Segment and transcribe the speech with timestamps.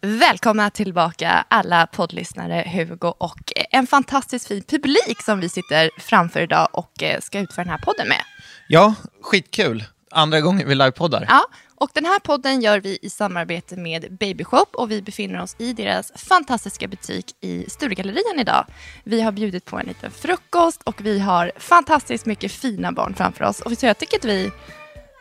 [0.00, 6.68] Välkomna tillbaka alla poddlyssnare, Hugo och en fantastiskt fin publik som vi sitter framför idag
[6.72, 8.22] och eh, ska utföra den här podden med.
[8.68, 9.84] Ja, skitkul.
[10.10, 11.24] Andra gången vi livepoddar.
[11.28, 15.56] Ja, och den här podden gör vi i samarbete med Babyshop och vi befinner oss
[15.58, 18.64] i deras fantastiska butik i Sturegallerian idag.
[19.04, 23.44] Vi har bjudit på en liten frukost och vi har fantastiskt mycket fina barn framför
[23.44, 23.60] oss.
[23.60, 24.50] Och så jag tycker att vi,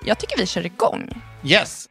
[0.06, 1.22] jag tycker vi kör igång.
[1.44, 1.90] Yes.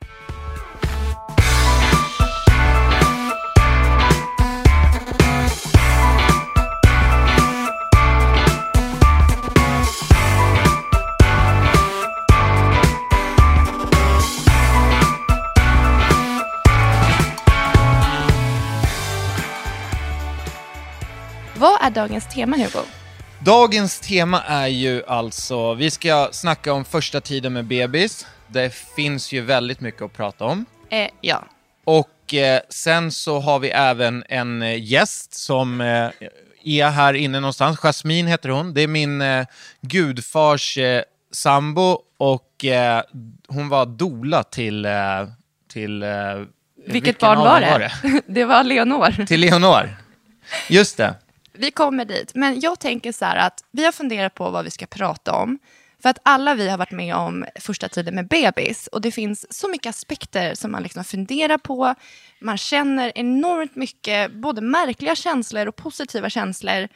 [21.66, 22.84] Vad är dagens tema Hugo?
[23.40, 28.26] Dagens tema är ju alltså, vi ska snacka om första tiden med bebis.
[28.48, 30.66] Det finns ju väldigt mycket att prata om.
[30.90, 31.44] Eh, ja.
[31.84, 36.10] Och eh, sen så har vi även en eh, gäst som eh,
[36.64, 37.78] är här inne någonstans.
[37.78, 38.74] Jasmine heter hon.
[38.74, 39.46] Det är min eh,
[39.80, 40.78] gudfars
[41.32, 42.64] sambo och
[43.48, 44.86] hon var dola till...
[45.72, 46.04] Till
[46.86, 48.22] Vilket barn var dem det?
[48.26, 49.26] det var Leonor.
[49.26, 49.96] Till Leonor.
[50.68, 51.14] Just det.
[51.58, 52.34] Vi kommer dit.
[52.34, 55.58] Men jag tänker så här att vi har funderat på vad vi ska prata om.
[56.02, 58.86] För att alla vi har varit med om första tiden med bebis.
[58.86, 61.94] Och det finns så mycket aspekter som man liksom funderar på.
[62.40, 66.88] Man känner enormt mycket, både märkliga känslor och positiva känslor.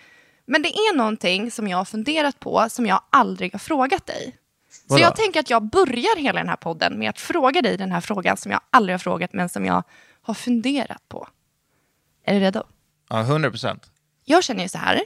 [0.47, 4.37] Men det är någonting som jag har funderat på som jag aldrig har frågat dig.
[4.71, 5.03] Så Vadå?
[5.03, 8.01] jag tänker att jag börjar hela den här podden med att fråga dig den här
[8.01, 9.83] frågan som jag aldrig har frågat men som jag
[10.23, 11.29] har funderat på.
[12.25, 12.63] Är du redo?
[13.09, 13.90] Ja, 100 procent.
[14.25, 15.01] Jag känner ju så här.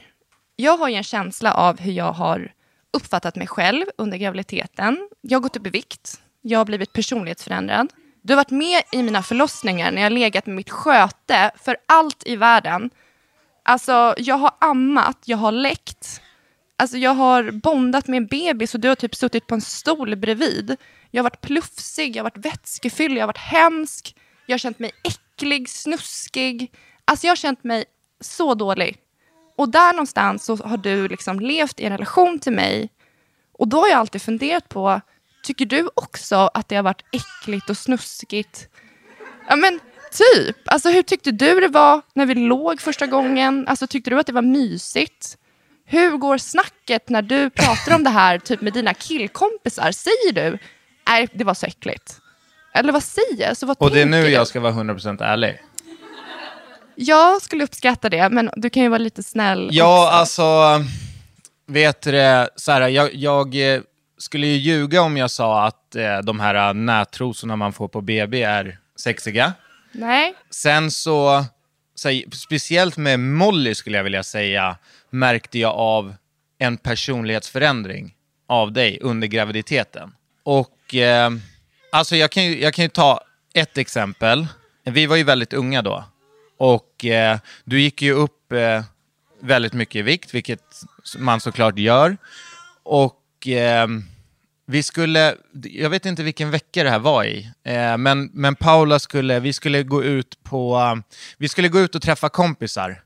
[0.55, 2.51] Jag har ju en känsla av hur jag har
[2.93, 5.09] uppfattat mig själv under graviditeten.
[5.21, 6.21] Jag har gått upp i vikt.
[6.41, 7.93] Jag har blivit personlighetsförändrad.
[8.21, 11.77] Du har varit med i mina förlossningar när jag har legat med mitt sköte för
[11.85, 12.89] allt i världen.
[13.63, 16.21] Alltså, jag har ammat, jag har läckt.
[16.77, 20.15] Alltså, jag har bondat med en bebis och du har typ suttit på en stol
[20.15, 20.75] bredvid.
[21.11, 24.15] Jag har varit plufsig, jag har varit vätskefylld, jag har varit hemsk.
[24.45, 26.71] Jag har känt mig äcklig, snuskig.
[27.05, 27.85] Alltså, jag har känt mig
[28.19, 28.97] så dålig.
[29.55, 32.89] Och där någonstans så har du liksom levt i en relation till mig.
[33.57, 35.01] Och då har jag alltid funderat på,
[35.43, 38.67] tycker du också att det har varit äckligt och snuskigt?
[39.47, 39.79] Ja men
[40.11, 43.67] typ, alltså hur tyckte du det var när vi låg första gången?
[43.67, 45.37] Alltså tyckte du att det var mysigt?
[45.85, 49.91] Hur går snacket när du pratar om det här typ med dina killkompisar?
[49.91, 50.57] Säger du,
[51.07, 52.19] nej det var så äckligt?
[52.73, 53.49] Eller vad säger?
[53.49, 54.29] Alltså, vad Och det är nu du?
[54.29, 55.61] jag ska vara 100 procent ärlig.
[56.95, 60.17] Jag skulle uppskatta det, men du kan ju vara lite snäll Ja, också.
[60.17, 60.83] alltså,
[61.67, 63.81] vet du det, så här, jag, jag eh,
[64.17, 68.43] skulle ju ljuga om jag sa att eh, de här nättrosorna man får på BB
[68.43, 69.53] är sexiga.
[69.91, 71.45] Nej, Sen så
[71.95, 74.77] så här, speciellt med Molly skulle jag vilja säga,
[75.09, 76.15] märkte jag av
[76.57, 78.13] en personlighetsförändring
[78.47, 80.11] av dig under graviditeten.
[80.43, 81.29] Och eh,
[81.91, 83.21] alltså jag kan, ju, jag kan ju ta
[83.53, 84.47] ett exempel.
[84.83, 86.03] Vi var ju väldigt unga då.
[86.57, 88.83] Och eh, du gick ju upp eh,
[89.41, 90.63] väldigt mycket i vikt, vilket
[91.17, 92.17] man såklart gör.
[92.83, 93.87] Och eh,
[94.67, 98.99] vi skulle, jag vet inte vilken vecka det här var i, eh, men, men Paula
[98.99, 101.01] skulle, vi skulle gå ut på,
[101.37, 103.01] vi skulle gå ut och träffa kompisar.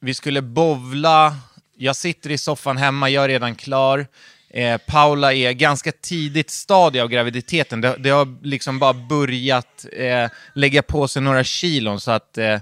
[0.00, 1.36] Vi skulle bovla,
[1.76, 4.06] jag sitter i soffan hemma, jag är redan klar.
[4.54, 7.80] Eh, Paula är ganska tidigt stadie av graviditeten.
[7.80, 12.60] Det, det har liksom bara börjat eh, lägga på sig några kilon så att, eh,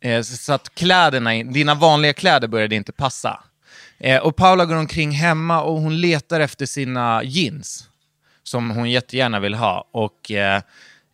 [0.00, 3.44] eh, så att kläderna, dina vanliga kläder började inte passa.
[3.98, 7.88] Eh, och Paula går omkring hemma och hon letar efter sina jeans
[8.42, 9.88] som hon jättegärna vill ha.
[9.92, 10.62] Och, eh,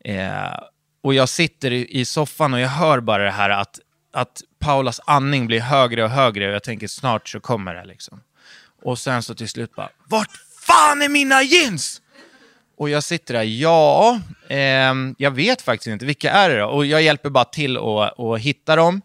[0.04, 0.60] eh,
[1.02, 3.80] och jag sitter i, i soffan och jag hör bara det här att,
[4.12, 8.20] att Paulas andning blir högre och högre och jag tänker snart så kommer det liksom.
[8.82, 10.30] Och sen så till slut bara, vart
[10.60, 12.02] fan är mina jeans?
[12.76, 16.66] Och jag sitter där, ja, eh, jag vet faktiskt inte, vilka är det då?
[16.66, 19.02] Och jag hjälper bara till att, att hitta dem.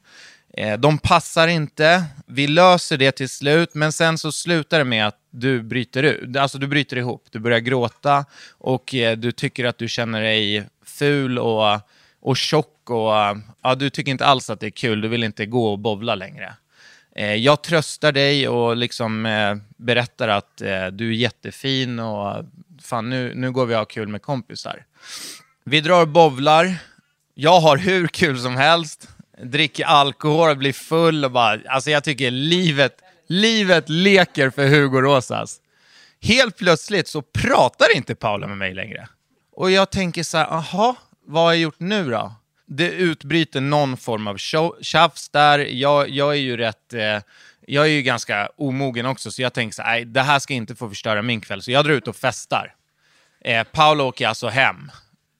[0.57, 5.07] Eh, de passar inte, vi löser det till slut, men sen så slutar det med
[5.07, 9.65] att du bryter ut, alltså du bryter ihop, du börjar gråta och eh, du tycker
[9.65, 11.79] att du känner dig ful och,
[12.21, 13.13] och tjock och
[13.61, 16.15] ja, du tycker inte alls att det är kul, du vill inte gå och bovla
[16.15, 16.53] längre.
[17.15, 22.45] Eh, jag tröstar dig och liksom eh, berättar att eh, du är jättefin och
[22.81, 24.85] fan nu, nu går vi och har kul med kompisar.
[25.63, 26.75] Vi drar och bovlar.
[27.33, 29.09] Jag har hur kul som helst.
[29.43, 31.59] Dricker alkohol, och blir full och bara...
[31.67, 35.57] Alltså jag tycker livet, livet leker för Hugo Rosas.
[36.21, 39.07] Helt plötsligt så pratar inte Paula med mig längre.
[39.51, 40.95] Och jag tänker så här, aha,
[41.25, 42.33] vad har jag gjort nu då?
[42.65, 44.37] Det utbryter någon form av
[44.81, 45.59] tjafs där.
[45.59, 46.93] Jag, jag är ju rätt...
[46.93, 47.19] Eh,
[47.67, 50.75] jag är ju ganska omogen också, så jag tänker så här, det här ska inte
[50.75, 52.75] få förstöra min kväll, så jag drar ut och festar.
[53.41, 54.91] Eh, Paolo åker alltså hem.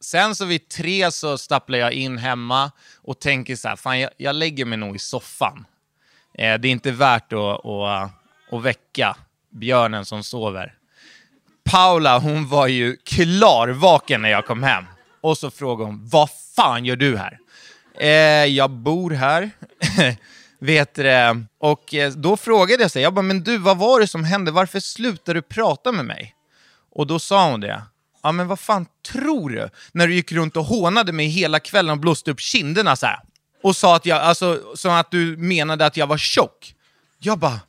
[0.01, 4.11] Sen så vid tre så stapplar jag in hemma och tänker så här, fan jag,
[4.17, 5.65] jag lägger mig nog i soffan.
[6.33, 8.11] Eh, det är inte värt att, att,
[8.51, 9.15] att väcka
[9.49, 10.73] björnen som sover.
[11.63, 14.85] Paula, hon var ju klarvaken när jag kom hem.
[15.25, 17.39] Och så frågade hon, vad fan gör du här?
[17.99, 19.51] Eh, jag bor här.
[20.59, 21.45] Vet det.
[21.59, 24.51] Och eh, då frågade jag sig, jag bara, men du, vad var det som hände?
[24.51, 26.35] Varför slutade du prata med mig?
[26.95, 27.83] Och då sa hon det.
[28.23, 29.69] Ja, men vad fan tror du?
[29.91, 33.19] När du gick runt och hånade mig hela kvällen och blåste upp kinderna så här.
[33.63, 36.73] Och sa att jag, alltså, som att du menade att jag var tjock.
[37.19, 37.59] Jag bara,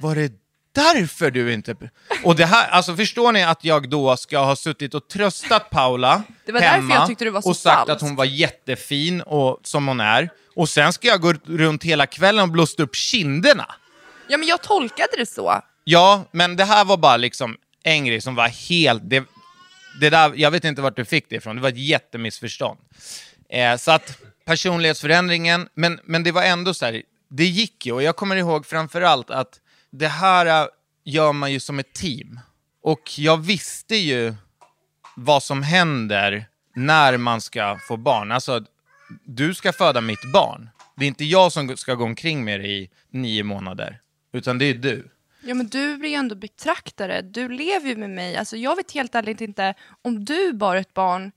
[0.00, 0.32] var det
[0.74, 1.76] därför du inte...
[2.24, 6.22] Och det här, alltså förstår ni att jag då ska ha suttit och tröstat Paula
[6.46, 7.90] Det var hemma jag tyckte du var så och sagt falskt.
[7.90, 10.30] att hon var jättefin och, som hon är.
[10.56, 13.74] Och sen ska jag gå runt hela kvällen och blåst upp kinderna.
[14.28, 15.62] Ja, men jag tolkade det så.
[15.84, 19.02] Ja, men det här var bara liksom en grej som var helt...
[19.10, 19.24] Det,
[20.00, 22.80] det där, jag vet inte vart du fick det ifrån, det var ett jättemissförstånd.
[23.48, 27.92] Eh, så att personlighetsförändringen, men, men det var ändå så här, det gick ju.
[27.92, 29.60] Och jag kommer ihåg framförallt att
[29.98, 30.68] det här
[31.04, 32.40] gör man ju som ett team.
[32.82, 34.34] Och jag visste ju
[35.16, 38.32] vad som händer när man ska få barn.
[38.32, 38.64] Alltså,
[39.24, 40.68] du ska föda mitt barn.
[40.96, 44.00] Det är inte jag som ska gå omkring med dig i nio månader,
[44.32, 45.10] utan det är du.
[45.42, 47.22] Ja, men du blir ju ändå betraktare.
[47.22, 48.36] Du lever ju med mig.
[48.36, 51.32] Alltså, jag vet helt ärligt inte om du bar ett barn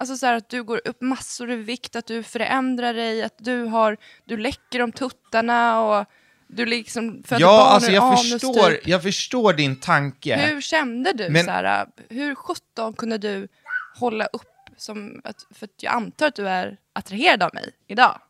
[0.00, 3.34] Alltså så här, att du går upp massor i vikt, att du förändrar dig, att
[3.38, 6.06] du, har, du läcker om tuttarna och
[6.48, 8.86] du liksom födde ja, barn alltså ur jag anus, förstår, typ.
[8.88, 10.36] jag förstår din tanke.
[10.36, 11.28] Hur kände du?
[11.30, 13.48] Men- Så här, hur sjutton kunde du
[13.98, 14.42] hålla upp
[14.76, 15.20] som...
[15.24, 18.20] Att, för att jag antar att du är attraherad av mig idag.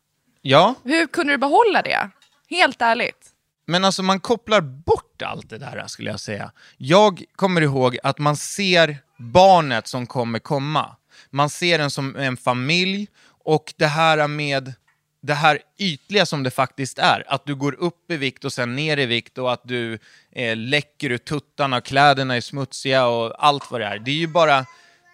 [0.42, 2.10] Ja, Hur kunde du behålla det?
[2.50, 3.26] Helt ärligt.
[3.66, 6.52] men alltså man kopplar bort allt det där skulle jag säga.
[6.76, 10.96] Jag kommer ihåg att man ser barnet som kommer komma.
[11.30, 13.08] Man ser den som en familj
[13.44, 14.72] och det här med
[15.20, 17.24] det här ytliga som det faktiskt är.
[17.26, 19.98] Att du går upp i vikt och sen ner i vikt och att du
[20.32, 23.98] eh, läcker ur tuttarna, och kläderna är smutsiga och allt vad det är.
[23.98, 24.66] Det är ju bara,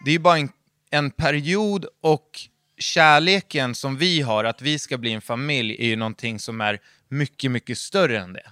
[0.04, 0.49] det är ju bara en,
[0.90, 2.40] en period och
[2.78, 6.80] kärleken som vi har, att vi ska bli en familj, är ju någonting som är
[7.08, 8.50] mycket, mycket större än det.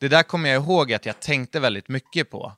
[0.00, 2.52] Det där kommer jag ihåg att jag tänkte väldigt mycket på.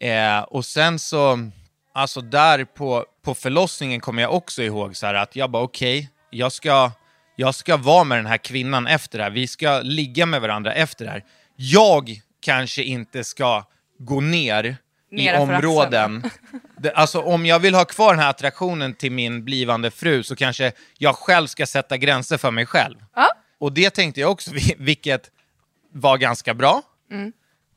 [0.00, 1.50] Eh, och sen så,
[1.94, 6.10] alltså där på, på förlossningen kommer jag också ihåg så här att jag bara okej,
[6.30, 6.92] jag ska
[7.40, 9.30] jag ska vara med den här kvinnan efter det här.
[9.30, 11.24] Vi ska ligga med varandra efter det här.
[11.56, 13.64] Jag kanske inte ska
[13.98, 14.76] gå ner
[15.10, 16.30] Nera i områden.
[16.78, 20.36] Det, alltså om jag vill ha kvar den här attraktionen till min blivande fru så
[20.36, 22.96] kanske jag själv ska sätta gränser för mig själv.
[23.14, 23.28] Ja.
[23.58, 25.30] och det tänkte jag också, vilket
[25.92, 26.82] var ganska bra.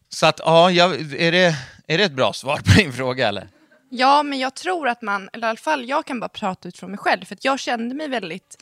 [0.09, 1.55] Så att, ja, jag, är, det,
[1.87, 3.47] är det ett bra svar på din fråga eller?
[3.89, 6.91] Ja, men jag tror att man, eller i alla fall jag kan bara prata utifrån
[6.91, 8.57] mig själv, för jag kände mig väldigt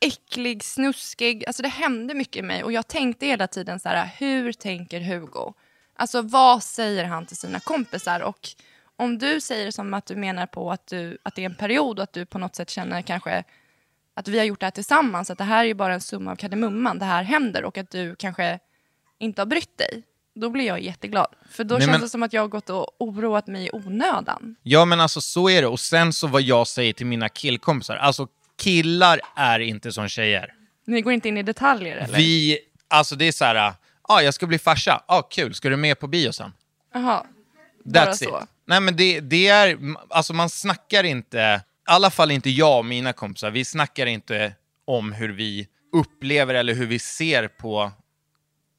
[0.00, 4.10] äcklig, snuskig, alltså det hände mycket i mig och jag tänkte hela tiden så här,
[4.18, 5.52] hur tänker Hugo?
[5.96, 8.20] Alltså vad säger han till sina kompisar?
[8.20, 8.38] Och
[8.96, 11.98] om du säger som att du menar på att, du, att det är en period
[11.98, 13.44] och att du på något sätt känner kanske
[14.14, 16.30] att vi har gjort det här tillsammans, att det här är ju bara en summa
[16.30, 18.58] av kardemumman, det här händer och att du kanske
[19.18, 20.02] inte har brytt dig.
[20.34, 21.26] Då blir jag jätteglad.
[21.50, 23.70] För då Nej, känns men- det som att jag har gått och oroat mig i
[23.72, 24.56] onödan.
[24.62, 25.68] Ja men alltså så är det.
[25.68, 30.54] Och sen så vad jag säger till mina killkompisar, alltså killar är inte som tjejer.
[30.86, 32.18] Ni går inte in i detaljer eller?
[32.18, 32.58] Vi,
[32.88, 35.76] alltså det är så här, ja ah, jag ska bli farsa, ah, kul, ska du
[35.76, 36.52] med på bio sen?
[36.94, 37.26] Jaha,
[37.84, 38.42] bara That's så.
[38.42, 38.48] it.
[38.64, 42.84] Nej men det, det är, alltså man snackar inte, i alla fall inte jag och
[42.84, 44.52] mina kompisar, vi snackar inte
[44.84, 47.92] om hur vi upplever eller hur vi ser på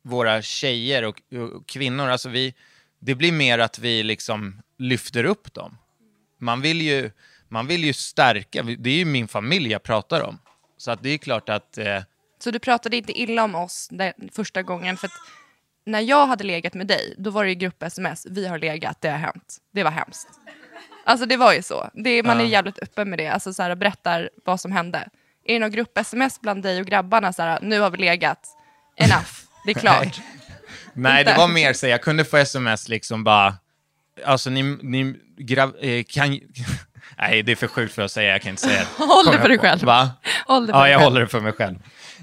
[0.04, 2.08] våra tjejer och, och kvinnor.
[2.08, 2.54] Alltså vi,
[3.00, 5.78] det blir mer att vi liksom lyfter upp dem.
[6.38, 7.12] Man vill ju,
[7.50, 10.40] man vill ju stärka, det är ju min familj jag pratar om.
[10.78, 12.04] Så att det är klart att, eh,
[12.40, 14.98] Så du pratade inte illa om oss den första gången?
[14.98, 15.10] För
[15.86, 18.26] när jag hade legat med dig, då var det ju grupp-sms.
[18.30, 19.58] Vi har legat, det har hänt.
[19.74, 20.28] Det var hemskt.
[21.06, 21.90] Alltså det var ju så.
[21.94, 23.28] Det, man är jävligt öppen med det.
[23.28, 25.10] Alltså så här, berättar vad som hände.
[25.46, 27.34] Är det någon grupp-sms bland dig och grabbarna?
[27.34, 28.48] Så här, nu har vi legat.
[28.98, 29.32] Enough.
[29.66, 30.22] Det är klart.
[30.94, 33.56] Nej, det var mer så jag kunde få sms liksom bara,
[34.26, 36.40] alltså ni, ni grav, eh, kan
[37.18, 39.04] Nej, det är för sjukt för att säga, jag kan inte säga det.
[39.06, 39.82] Håll det för dig själv.
[39.84, 40.10] Va?
[40.48, 41.04] Håll det för Ja, jag själv.
[41.10, 41.76] håller det för mig själv.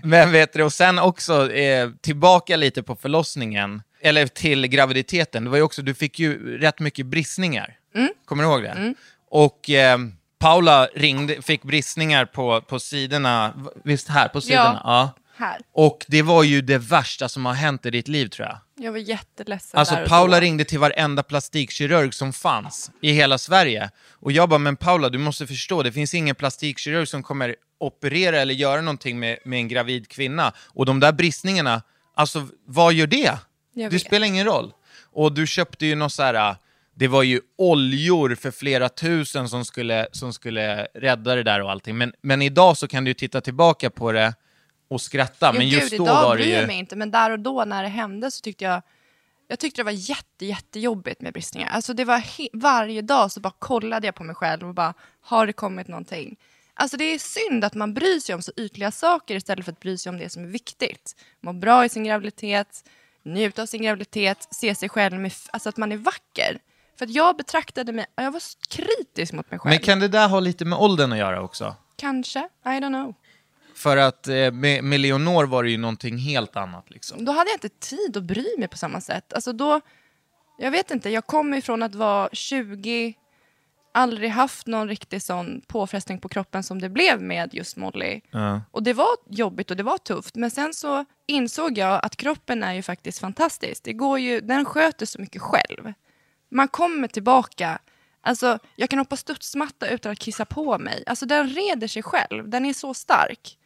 [0.03, 5.45] Men vet du, och sen också eh, tillbaka lite på förlossningen, eller till graviditeten.
[5.45, 7.75] Det var ju också, du fick ju rätt mycket bristningar.
[7.95, 8.09] Mm.
[8.27, 8.95] Kommer du ihåg det?
[9.31, 9.99] Och eh,
[10.39, 14.81] Paula ringde, fick bristningar på, på sidorna, visst här på sidorna?
[14.85, 15.11] Ja.
[15.37, 15.61] Här.
[15.73, 18.59] Och det var ju det värsta som har hänt i ditt liv tror jag.
[18.85, 20.41] Jag var jätteledsen Alltså där och Paula då.
[20.41, 23.91] ringde till varenda plastikkirurg som fanns i hela Sverige.
[24.13, 28.39] Och jag bara, men Paula du måste förstå, det finns ingen plastikkirurg som kommer operera
[28.41, 30.53] eller göra någonting med, med en gravid kvinna.
[30.67, 31.83] Och de där bristningarna,
[32.15, 33.39] alltså vad gör det?
[33.75, 34.03] Jag Det vet.
[34.07, 34.73] spelar ingen roll.
[35.13, 36.57] Och du köpte ju något så här,
[36.95, 41.71] det var ju oljor för flera tusen som skulle, som skulle rädda det där och
[41.71, 41.99] allting.
[41.99, 44.35] Men, men idag så kan du titta tillbaka på det
[44.89, 45.53] och skratta.
[45.53, 46.51] Men Jo, just gud, då var det ju...
[46.51, 48.83] jag mig inte, men där och då när det hände så tyckte jag
[49.49, 51.69] jag tyckte det var jätte, jättejobbigt med bristningar.
[51.69, 54.95] Alltså det var he- varje dag så bara kollade jag på mig själv och bara,
[55.21, 56.37] har det kommit någonting?
[56.75, 59.81] Alltså det är synd att man bryr sig om så ytliga saker istället för att
[59.81, 61.17] bry sig om det som är viktigt.
[61.41, 62.85] Må bra i sin graviditet,
[63.23, 66.59] njuta av sin graviditet, se sig själv med, alltså att man är vacker.
[66.99, 69.71] För att jag betraktade mig, jag var kritisk mot mig själv.
[69.71, 71.77] Men kan det där ha lite med åldern att göra också?
[71.97, 73.15] Kanske, I don't know.
[73.75, 77.25] För att eh, med, med Leonor var det ju någonting helt annat liksom.
[77.25, 79.33] Då hade jag inte tid att bry mig på samma sätt.
[79.33, 79.81] Alltså då,
[80.59, 83.15] jag vet inte, jag kommer ifrån att vara 20,
[83.95, 88.21] aldrig haft någon riktig sån påfrestning på kroppen som det blev med just Molly.
[88.71, 90.35] Och det var jobbigt och det var tufft.
[90.35, 93.85] Men sen så insåg jag att kroppen är ju faktiskt fantastisk.
[93.85, 95.93] Det går ju, den sköter så mycket själv.
[96.51, 97.79] Man kommer tillbaka.
[98.21, 101.05] Alltså, jag kan hoppa studsmatta utan att kissa på mig.
[101.07, 102.49] Alltså den reder sig själv.
[102.49, 103.59] Den är så stark.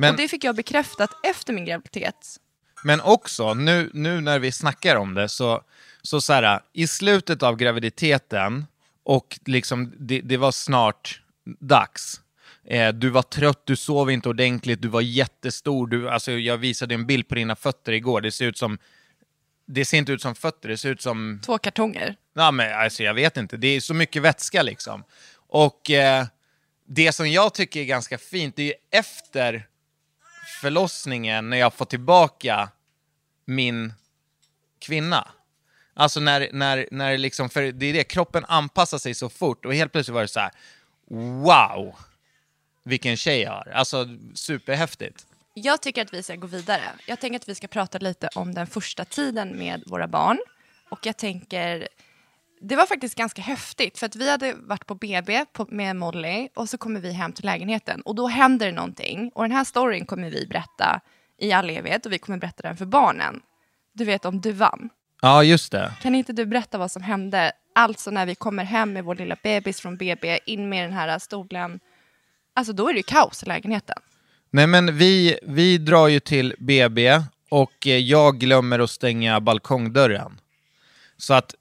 [0.00, 2.36] Men, Och det fick jag bekräftat efter min graviditet.
[2.84, 5.62] men också, nu, nu när vi snackar om det, så,
[6.02, 8.66] så, så här, i slutet av graviditeten,
[9.02, 12.20] och liksom det, det var snart dags.
[12.64, 15.86] Eh, du var trött, du sov inte ordentligt, du var jättestor.
[15.86, 18.78] Du, alltså, jag visade en bild på dina fötter igår, det ser ut som
[19.66, 22.16] det ser inte ut som fötter, det ser ut som Två kartonger.
[22.34, 23.56] Ja, men alltså, jag vet inte.
[23.56, 25.04] Det är så mycket vätska liksom.
[25.48, 26.26] Och eh,
[26.86, 29.66] det som jag tycker är ganska fint, det är ju efter
[30.60, 32.68] förlossningen när jag får tillbaka
[33.44, 33.92] min
[34.78, 35.28] kvinna.
[35.94, 39.74] Alltså när, när, när liksom, för det är det, kroppen anpassar sig så fort och
[39.74, 40.50] helt plötsligt var det så här,
[41.44, 41.94] wow,
[42.84, 43.72] vilken tjej jag har.
[43.74, 45.26] Alltså superhäftigt.
[45.54, 46.84] Jag tycker att vi ska gå vidare.
[47.06, 50.38] Jag tänker att vi ska prata lite om den första tiden med våra barn.
[50.88, 51.88] Och jag tänker,
[52.60, 56.48] det var faktiskt ganska häftigt för att vi hade varit på BB på, med Molly
[56.54, 59.30] och så kommer vi hem till lägenheten och då händer det någonting.
[59.34, 61.00] Och den här storyn kommer vi berätta
[61.38, 63.40] i all evighet och vi kommer berätta den för barnen.
[63.94, 64.90] Du vet om du vann.
[65.22, 65.92] Ja, just det.
[66.02, 67.52] Kan inte du berätta vad som hände?
[67.74, 71.18] Alltså när vi kommer hem med vår lilla bebis från BB, in med den här
[71.18, 71.80] stolen.
[72.54, 73.96] Alltså då är det ju kaos i lägenheten.
[74.50, 80.40] Nej men vi, vi drar ju till BB och jag glömmer att stänga balkongdörren.
[81.16, 81.54] Så att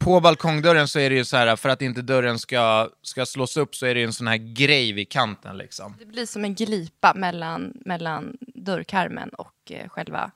[0.00, 3.56] på balkongdörren så är det ju så här, för att inte dörren ska, ska slås
[3.56, 5.96] upp så är det ju en sån här grej vid kanten liksom.
[5.98, 10.30] Det blir som en glipa mellan, mellan dörrkarmen och eh, själva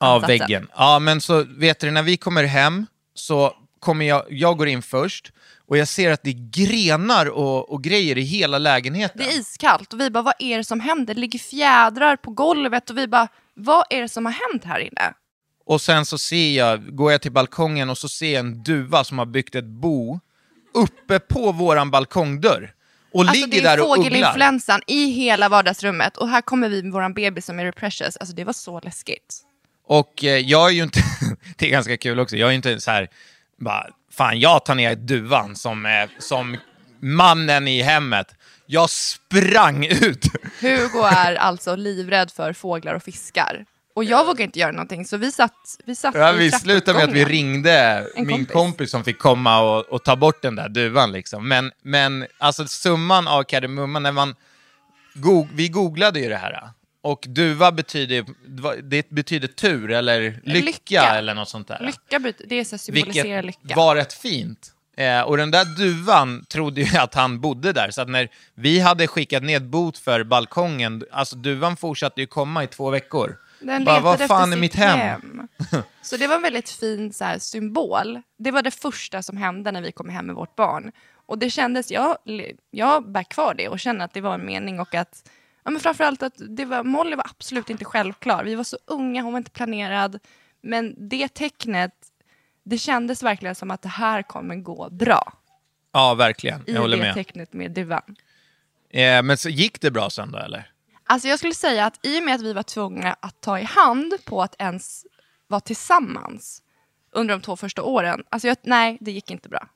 [0.00, 0.38] Ja, ansatsen.
[0.38, 0.68] väggen.
[0.76, 4.82] Ja, men så vet du, när vi kommer hem så kommer jag, jag går in
[4.82, 5.32] först
[5.66, 9.18] och jag ser att det är grenar och, och grejer i hela lägenheten.
[9.18, 11.14] Det är iskallt och vi bara, vad är det som händer?
[11.14, 14.78] Det ligger fjädrar på golvet och vi bara, vad är det som har hänt här
[14.80, 15.14] inne?
[15.68, 19.04] Och sen så ser jag, går jag till balkongen och så ser jag en duva
[19.04, 20.20] som har byggt ett bo
[20.74, 22.72] uppe på våran balkongdörr.
[23.12, 24.04] Och Alltså ligger det är där och ugglar.
[24.04, 28.16] fågelinfluensan i hela vardagsrummet och här kommer vi med våran bebis som är precious.
[28.16, 29.36] Alltså det var så läskigt.
[29.86, 31.00] Och eh, jag är ju inte,
[31.56, 33.08] det är ganska kul också, jag är ju inte så här,
[33.58, 36.56] bara, fan jag tar ner duvan som, eh, som
[37.00, 38.34] mannen i hemmet.
[38.66, 40.24] Jag sprang ut.
[40.60, 43.64] Hugo är alltså livrädd för fåglar och fiskar.
[43.98, 46.98] Och jag vågar inte göra någonting så vi satt, vi satt Ja, i vi slutade
[46.98, 47.72] med att vi ringde
[48.16, 48.52] En min kompis.
[48.52, 48.90] kompis.
[48.90, 51.12] som fick komma och, och ta bort den där duvan.
[51.12, 51.48] Liksom.
[51.48, 54.34] Men, men alltså summan av kardemumman, när man
[55.14, 56.68] go vi googlade ju det här.
[57.02, 58.24] Och duva betyder,
[58.82, 61.02] det betyder tur eller lycka, Lycka.
[61.02, 61.78] eller något sånt där.
[61.80, 63.76] Lycka, det är så symboliserar Vilket lycka.
[63.76, 64.72] var rätt fint.
[64.96, 68.80] Eh, och den där duvan trodde ju att han bodde där, så att när vi
[68.80, 73.36] hade skickat ned bot för balkongen, alltså duvan fortsatte ju komma i två veckor.
[73.60, 75.48] Den Bara, vad fan är mitt sitt hem?
[76.02, 78.22] Så det var en väldigt fin så här, symbol.
[78.38, 80.92] Det var det första som hände när vi kom hem med vårt barn.
[81.26, 82.16] Och det kändes, jag,
[82.70, 85.28] jag bär kvar det och känner att det var en mening och att,
[85.64, 88.44] ja men framförallt att det var, Molly var absolut inte självklar.
[88.44, 90.18] Vi var så unga, hon var inte planerad.
[90.62, 91.92] Men det tecknet,
[92.64, 95.32] det kändes verkligen som att det här kommer gå bra.
[95.92, 96.60] Ja, verkligen.
[96.66, 97.14] I Jag håller det med.
[97.14, 98.16] tecknet med duvan.
[98.90, 100.70] Eh, men så gick det bra sen då, eller?
[101.08, 103.64] Alltså jag skulle säga att i och med att vi var tvungna att ta i
[103.64, 105.06] hand på att ens
[105.46, 106.62] vara tillsammans
[107.12, 108.24] under de två första åren.
[108.28, 109.68] Alltså jag, nej, det gick inte bra.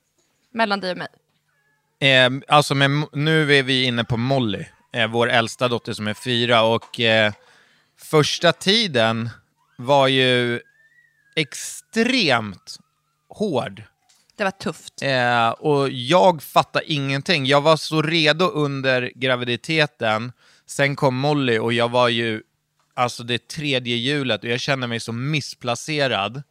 [0.51, 1.09] Mellan dig och mig.
[2.11, 6.15] Eh, alltså, med, nu är vi inne på Molly, eh, vår äldsta dotter som är
[6.15, 7.33] fyra, och eh,
[7.99, 9.31] första tiden
[9.77, 10.61] var ju
[11.37, 12.79] extremt
[13.29, 13.83] hård.
[14.37, 15.03] Det var tufft.
[15.03, 17.47] Eh, och jag fattade ingenting.
[17.47, 20.33] Jag var så redo under graviditeten.
[20.73, 22.43] Sen kom Molly och jag var ju,
[22.95, 26.43] alltså det tredje hjulet och jag kände mig så missplacerad.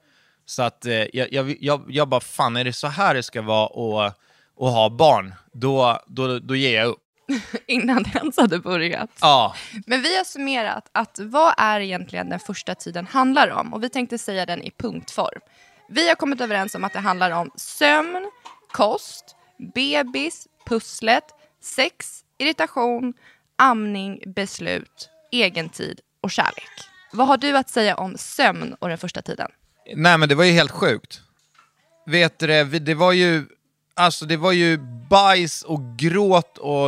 [0.46, 3.42] Så att eh, jag, jag, jag, jag bara, fan är det så här det ska
[3.42, 4.18] vara att,
[4.60, 5.36] att ha barn?
[5.54, 7.00] Då, då, då ger jag upp.
[7.68, 9.10] Innan det ens hade börjat.
[9.22, 9.56] Ja,
[9.86, 13.74] Men vi har summerat att vad är egentligen den första tiden handlar om?
[13.74, 15.42] Och vi tänkte säga den i punktform.
[15.90, 18.32] Vi har kommit överens om att det handlar om sömn,
[18.72, 19.36] kost,
[19.76, 21.26] bebis, pusslet,
[21.62, 23.14] sex, irritation,
[23.62, 26.70] amning, beslut, egentid och kärlek.
[27.12, 29.52] Vad har du att säga om sömn och den första tiden?
[29.96, 31.22] nej men det var ju helt sjukt.
[32.06, 33.46] Vet du det, det var ju,
[33.96, 34.78] alltså det var ju
[35.10, 36.88] bajs och gråt och,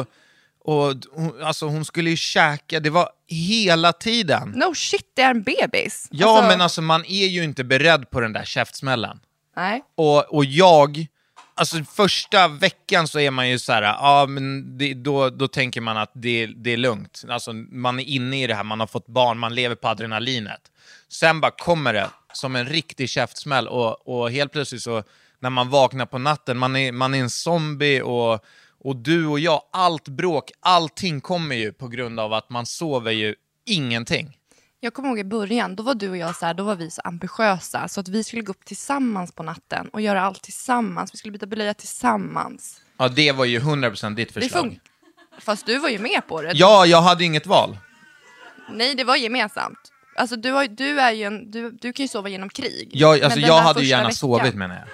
[0.59, 4.49] och hon, alltså hon skulle ju käka, det var hela tiden.
[4.55, 6.07] No shit, det är en bebis.
[6.11, 9.19] Ja, Alltså, men alltså man är ju inte beredd på den där käftsmällen.
[9.55, 9.83] Nej.
[9.95, 11.07] Och, och jag,
[11.55, 15.81] alltså första veckan så är man ju så här, ja men det, då, då tänker
[15.81, 17.23] man att det, det är lugnt.
[17.29, 20.61] Alltså man är inne i det här, man har fått barn, man lever på adrenalinet.
[21.09, 25.03] Sen bara kommer det som en riktig käftsmäll och, och helt plötsligt så
[25.39, 28.45] när man vaknar på natten, man är, man är en zombie och,
[28.79, 33.11] och du och jag, allt bråk, allting kommer ju på grund av att man sover
[33.11, 33.35] ju
[33.65, 34.37] ingenting.
[34.83, 36.91] Jag kommer ihåg i början, då var du och jag så här, då var vi
[36.91, 41.13] så ambitiösa så att vi skulle gå upp tillsammans på natten och göra allt tillsammans.
[41.13, 42.81] Vi skulle byta blöja tillsammans.
[42.97, 44.61] Ja, det var ju 100% ditt Det förslag.
[44.61, 44.81] funkar.
[45.39, 46.51] Fast du var ju med på det.
[46.55, 47.77] Ja, jag hade inget val.
[48.71, 49.79] Nej, det var gemensamt.
[50.15, 52.89] Alltså du, har, du, är ju en, du, du kan ju sova genom krig.
[52.93, 54.87] Jag, Men alltså, den jag där hade ju första gärna veckan, sovit menar jag.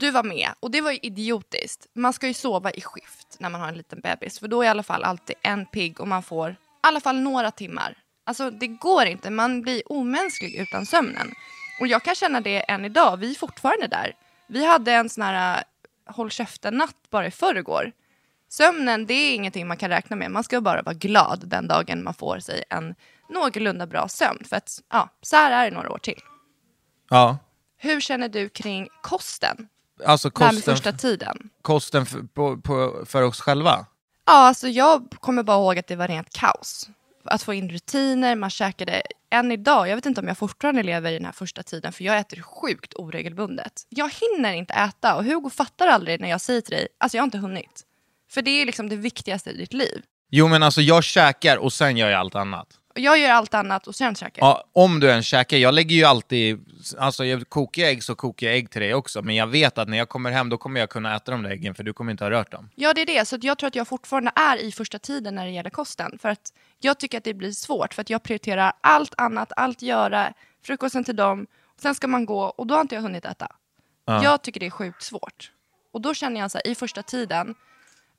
[0.00, 1.86] Du var med och det var ju idiotiskt.
[1.94, 4.38] Man ska ju sova i skift när man har en liten bebis.
[4.38, 7.20] För då är i alla fall alltid en pigg och man får i alla fall
[7.20, 7.96] några timmar.
[8.26, 11.32] Alltså det går inte, man blir omänsklig utan sömnen.
[11.80, 14.14] Och jag kan känna det än idag, vi är fortfarande där.
[14.46, 15.64] Vi hade en sån här
[16.08, 17.92] äh, håll käften-natt bara i förrgår.
[18.48, 20.30] Sömnen, det är ingenting man kan räkna med.
[20.30, 22.94] Man ska bara vara glad den dagen man får sig en
[23.28, 24.44] någorlunda bra sömn.
[24.48, 26.22] För att, ja, så här är det några år till.
[27.10, 27.38] Ja.
[27.76, 29.68] Hur känner du kring kosten?
[30.04, 31.50] Alltså här med kosten, första tiden.
[31.62, 33.86] kosten för, på, på, för oss själva.
[34.26, 36.88] Ja, alltså jag kommer bara ihåg att det var rent kaos.
[37.28, 41.10] Att få in rutiner, man käkade än idag, jag vet inte om jag fortfarande lever
[41.10, 43.82] i den här första tiden för jag äter sjukt oregelbundet.
[43.88, 47.22] Jag hinner inte äta och Hugo fattar aldrig när jag säger till dig, alltså jag
[47.22, 47.82] har inte hunnit.
[48.30, 50.02] För det är liksom det viktigaste i ditt liv.
[50.30, 52.68] Jo men alltså jag käkar och sen gör jag allt annat.
[52.96, 54.46] Jag gör allt annat och sen käkar.
[54.46, 55.56] Ja, om du än käkar.
[55.56, 56.64] Jag lägger ju alltid,
[56.98, 59.22] alltså jag kokar jag ägg så kokar jag ägg till dig också.
[59.22, 61.50] Men jag vet att när jag kommer hem då kommer jag kunna äta de där
[61.50, 62.70] äggen för du kommer inte ha rört dem.
[62.74, 63.24] Ja, det är det.
[63.24, 66.18] Så jag tror att jag fortfarande är i första tiden när det gäller kosten.
[66.22, 69.82] För att jag tycker att det blir svårt, för att jag prioriterar allt annat, allt
[69.82, 70.32] göra,
[70.64, 71.46] frukosten till dem,
[71.82, 73.48] sen ska man gå och då har inte jag hunnit äta.
[74.04, 75.52] Jag tycker det är sjukt svårt.
[75.92, 77.54] Och då känner jag så här, i första tiden,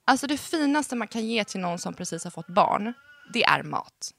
[0.06, 2.94] alltså det finaste man kan ge till någon som precis har fått barn,
[3.34, 4.12] det är mat.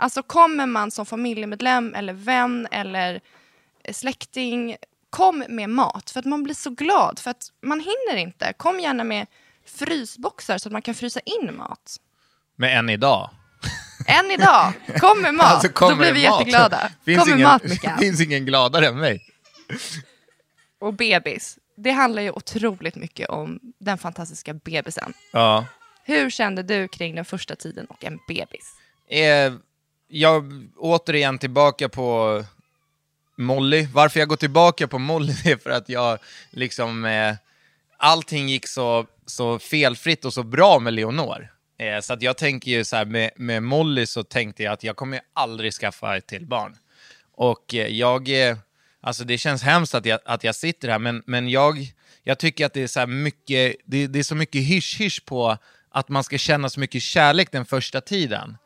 [0.00, 3.20] Alltså kommer man som familjemedlem eller vän eller
[3.92, 4.76] släkting,
[5.10, 8.52] kom med mat för att man blir så glad för att man hinner inte.
[8.56, 9.26] Kom gärna med
[9.66, 11.96] frysboxar så att man kan frysa in mat.
[12.56, 13.30] Men än idag.
[14.06, 15.46] Än idag, kom med mat.
[15.46, 16.40] Alltså, kommer Då blir vi mat?
[16.40, 16.90] jätteglada.
[17.04, 17.96] Finns kom med ingen, mat Mika.
[18.00, 19.20] finns ingen gladare än mig.
[20.80, 21.58] Och bebis.
[21.76, 25.12] Det handlar ju otroligt mycket om den fantastiska bebisen.
[25.32, 25.66] Ja.
[26.04, 28.74] Hur kände du kring den första tiden och en bebis?
[29.10, 29.52] Eh,
[30.08, 32.44] jag återigen tillbaka på
[33.36, 33.88] Molly.
[33.92, 36.18] Varför jag går tillbaka på Molly är för att jag
[36.50, 37.04] liksom...
[37.04, 37.34] Eh,
[37.98, 41.48] allting gick så, så felfritt och så bra med Leonor.
[41.78, 44.84] Eh, så att jag tänker ju så här, med, med Molly så tänkte jag att
[44.84, 46.76] jag kommer aldrig skaffa ett till barn.
[47.34, 48.48] Och eh, jag...
[48.48, 48.56] Eh,
[49.00, 51.92] alltså det känns hemskt att jag, att jag sitter här, men, men jag,
[52.22, 53.76] jag tycker att det är så här mycket...
[53.84, 55.58] Det, det är så mycket hysch-hysch på
[55.90, 58.56] att man ska känna så mycket kärlek den första tiden.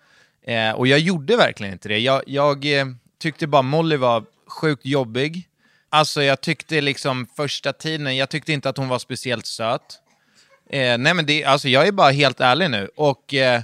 [0.46, 1.98] Eh, och jag gjorde verkligen inte det.
[1.98, 2.86] Jag, jag eh,
[3.18, 5.48] tyckte bara Molly var sjukt jobbig.
[5.90, 9.98] Alltså jag tyckte liksom första tiden, jag tyckte inte att hon var speciellt söt.
[10.70, 12.90] Eh, nej men det, alltså jag är bara helt ärlig nu.
[12.96, 13.62] Och eh,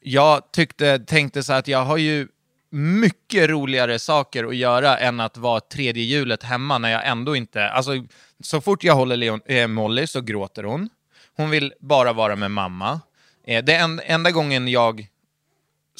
[0.00, 2.28] jag tyckte, tänkte så här att jag har ju
[2.70, 7.68] mycket roligare saker att göra än att vara tredje hjulet hemma när jag ändå inte...
[7.68, 7.92] Alltså,
[8.40, 10.88] så fort jag håller Leon, eh, Molly så gråter hon.
[11.36, 13.00] Hon vill bara vara med mamma.
[13.46, 15.06] Eh, det en, enda gången jag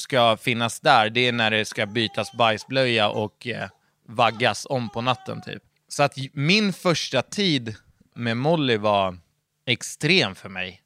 [0.01, 3.69] ska finnas där, det är när det ska bytas bajsblöja och eh,
[4.07, 5.63] vaggas om på natten typ.
[5.87, 7.75] Så att min första tid
[8.15, 9.17] med Molly var
[9.65, 10.81] extrem för mig.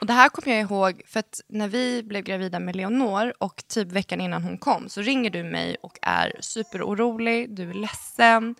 [0.00, 3.64] Och det här kommer jag ihåg för att när vi blev gravida med Leonor och
[3.68, 8.54] typ veckan innan hon kom så ringer du mig och är superorolig, du är ledsen.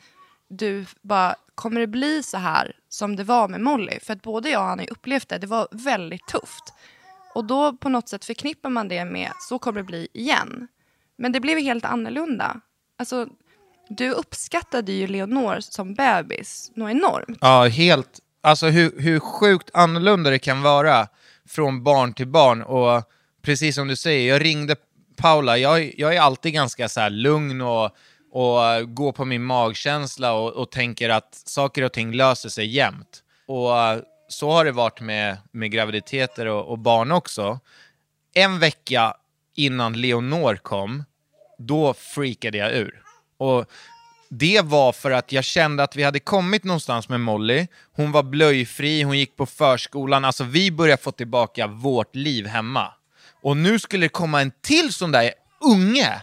[0.49, 4.01] Du bara, kommer det bli så här som det var med Molly?
[4.01, 6.75] För att både jag och han har ju upplevt det, det var väldigt tufft.
[7.35, 10.69] Och då på något sätt förknippar man det med, så kommer det bli igen.
[11.17, 12.61] Men det blev helt annorlunda.
[12.99, 13.27] Alltså,
[13.89, 17.39] du uppskattade ju Leonor som bebis något enormt.
[17.41, 18.19] Ja, helt.
[18.41, 21.09] Alltså hur, hur sjukt annorlunda det kan vara
[21.49, 22.63] från barn till barn.
[22.63, 23.03] Och
[23.43, 24.77] precis som du säger, jag ringde
[25.17, 25.59] Paula.
[25.59, 27.85] Jag, jag är alltid ganska så här lugn och,
[28.33, 33.23] och går på min magkänsla och, och tänker att saker och ting löser sig jämt.
[33.47, 33.71] Och
[34.33, 37.61] så har det varit med, med graviditeter och, och barn också.
[38.35, 39.15] En vecka
[39.55, 41.05] innan Leonor kom,
[41.59, 43.03] då freakade jag ur.
[43.37, 43.67] Och
[44.29, 47.67] det var för att jag kände att vi hade kommit någonstans med Molly.
[47.93, 50.25] Hon var blöjfri, hon gick på förskolan.
[50.25, 52.93] Alltså vi började få tillbaka vårt liv hemma.
[53.43, 56.23] Och nu skulle det komma en till sån där unge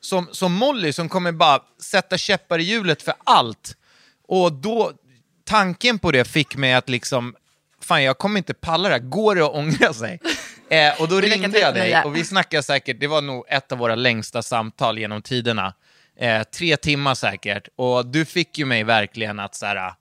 [0.00, 3.76] som, som Molly som kommer bara sätta käppar i hjulet för allt.
[4.28, 4.92] Och då,
[5.44, 7.34] tanken på det fick mig att liksom,
[7.84, 10.20] fan jag kommer inte palla det här, går det att ångra sig?
[10.68, 13.78] Eh, och då ringde jag dig och vi snackade säkert, det var nog ett av
[13.78, 15.74] våra längsta samtal genom tiderna.
[16.18, 17.68] Eh, tre timmar säkert.
[17.76, 19.92] Och du fick ju mig verkligen att så här,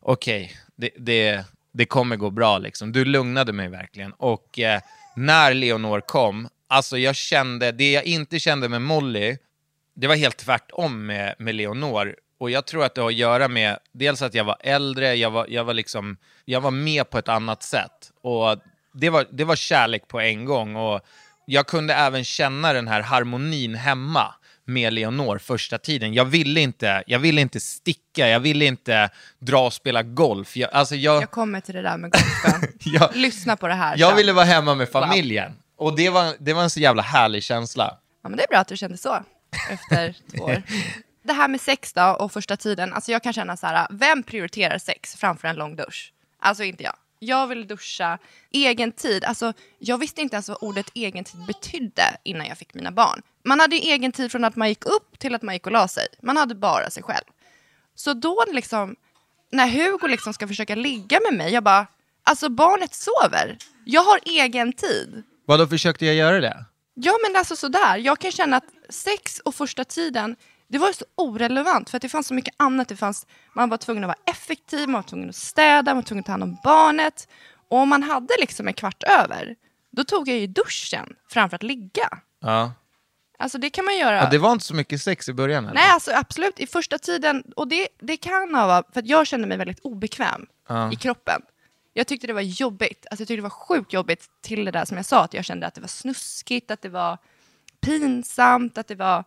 [0.00, 2.92] okej, det, det, det kommer gå bra liksom.
[2.92, 4.12] Du lugnade mig verkligen.
[4.12, 4.80] Och eh,
[5.16, 9.36] när Leonor kom, alltså jag kände, det jag inte kände med Molly,
[9.94, 12.16] det var helt tvärtom med, med Leonor.
[12.42, 15.30] Och jag tror att det har att göra med dels att jag var äldre, jag
[15.30, 18.10] var, jag var, liksom, jag var med på ett annat sätt.
[18.22, 18.56] Och
[18.94, 20.76] det var, det var kärlek på en gång.
[20.76, 21.00] Och
[21.46, 26.14] jag kunde även känna den här harmonin hemma med Leonor första tiden.
[26.14, 30.56] Jag ville inte, jag ville inte sticka, jag ville inte dra och spela golf.
[30.56, 32.68] Jag, alltså jag, Jag kommer till det där med golfen.
[32.78, 34.16] jag, Lyssna på det här jag sen.
[34.16, 35.52] ville vara hemma med familjen.
[35.76, 37.98] Och det var, det var en så jävla härlig känsla.
[38.22, 39.24] Ja, men det är bra att du kände så
[39.70, 40.62] efter två år.
[41.22, 42.92] Det här med sex då och första tiden.
[42.92, 46.12] Alltså jag kan känna så här, vem prioriterar sex framför en lång dusch?
[46.38, 46.94] Alltså inte jag.
[47.18, 48.18] Jag vill duscha,
[48.52, 49.24] egen tid.
[49.24, 53.22] Alltså, jag visste inte ens vad ordet egen tid betydde innan jag fick mina barn.
[53.44, 55.72] Man hade ju egen tid från att man gick upp till att man gick och
[55.72, 56.06] la sig.
[56.22, 57.24] Man hade bara sig själv.
[57.94, 58.96] Så då liksom,
[59.52, 61.86] när Hugo liksom ska försöka ligga med mig, jag bara,
[62.22, 63.58] alltså barnet sover.
[63.84, 65.22] Jag har egen tid.
[65.46, 66.64] Vadå, försökte jag göra det?
[66.94, 70.36] Ja men alltså sådär, jag kan känna att sex och första tiden,
[70.72, 72.88] det var så orelevant för att det fanns så mycket annat.
[72.88, 76.02] Det fanns, man var tvungen att vara effektiv, man var tvungen att städa, man var
[76.02, 77.28] tvungen att ta hand om barnet.
[77.68, 79.56] Och om man hade liksom en kvart över,
[79.90, 82.18] då tog jag ju duschen framför att ligga.
[82.40, 82.72] Ja.
[83.38, 84.16] Alltså det kan man göra.
[84.16, 85.74] Ja, det var inte så mycket sex i början eller?
[85.74, 87.42] Nej, alltså absolut i första tiden.
[87.56, 90.92] Och det, det kan ha för att jag kände mig väldigt obekväm Ja.
[90.92, 91.42] i kroppen.
[91.92, 93.06] Jag tyckte det var jobbigt.
[93.10, 95.44] Alltså jag tyckte det var sjukt jobbigt till det där som jag sa, att jag
[95.44, 97.18] kände att det var snuskigt, att det var
[97.80, 99.24] pinsamt, att det var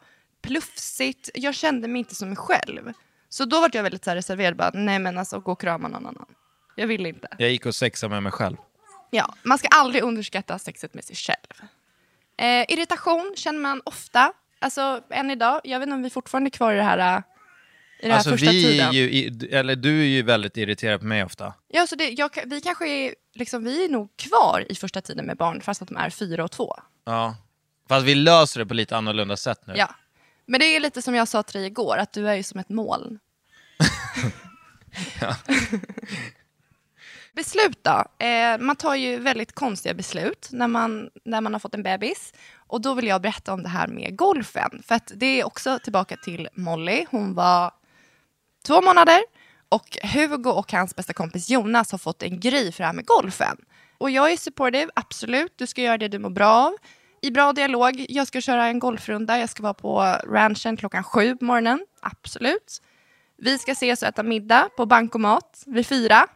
[0.48, 1.30] plufsigt.
[1.34, 2.94] Jag kände mig inte som mig själv.
[3.30, 5.88] Så då var jag väldigt så här reserverad, bara, nej men alltså gå och krama
[5.88, 6.26] någon annan.
[6.76, 7.28] Jag vill inte.
[7.38, 8.58] Jag gick och sexade med mig själv.
[9.12, 11.70] Ja, man ska aldrig underskatta sexet med sig själv.
[12.38, 15.62] Eh, irritation känner man ofta, alltså än idag.
[15.64, 17.22] Jag vet inte om vi fortfarande är kvar i det här, eh,
[18.00, 18.88] i den här Alltså första vi tiden.
[18.90, 21.54] är ju, eller du är ju väldigt irriterad på mig ofta.
[21.68, 25.26] Ja, så det, jag, vi kanske är, liksom, vi är nog kvar i första tiden
[25.26, 26.76] med barn, fast att de är fyra och två.
[27.06, 27.36] Ja.
[27.90, 29.74] Fast vi löser det på lite annorlunda sätt nu.
[29.78, 29.96] Ja.
[30.46, 32.60] Men det är lite som jag sa till dig igår, att du är ju som
[32.60, 33.20] ett moln.
[37.36, 38.26] Beslut då?
[38.26, 42.34] Eh, man tar ju väldigt konstiga beslut när man, när man har fått en bebis.
[42.56, 44.84] Och då vill jag berätta om det här med golfen.
[44.88, 47.06] För att det är också tillbaka till Molly.
[47.12, 47.74] Hon var
[48.66, 49.20] två månader
[49.70, 53.06] och Hugo och hans bästa kompis Jonas har fått en grej för det här med
[53.06, 53.58] golfen.
[53.98, 55.54] Och jag är supportive, absolut.
[55.56, 56.74] Du ska göra det du mår bra av.
[57.26, 58.06] I bra dialog.
[58.10, 59.40] Jag ska köra en golfrunda.
[59.40, 61.86] Jag ska vara på ranchen klockan sju på morgonen.
[62.02, 62.82] Absolut.
[63.38, 66.28] Vi ska ses och äta middag på bankomat vid fyra.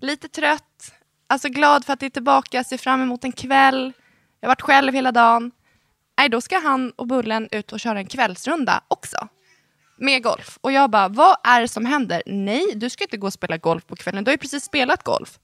[0.00, 0.92] Lite trött.
[1.26, 2.64] Alltså glad för att det är tillbaka.
[2.64, 3.92] Ser fram emot en kväll.
[4.40, 5.50] Jag har varit själv hela dagen.
[6.18, 9.28] Nej, då ska han och Bullen ut och köra en kvällsrunda också
[9.96, 10.58] med golf.
[10.60, 12.22] Och jag bara, vad är det som händer?
[12.26, 14.24] Nej, du ska inte gå och spela golf på kvällen.
[14.24, 15.38] Du har ju precis spelat golf.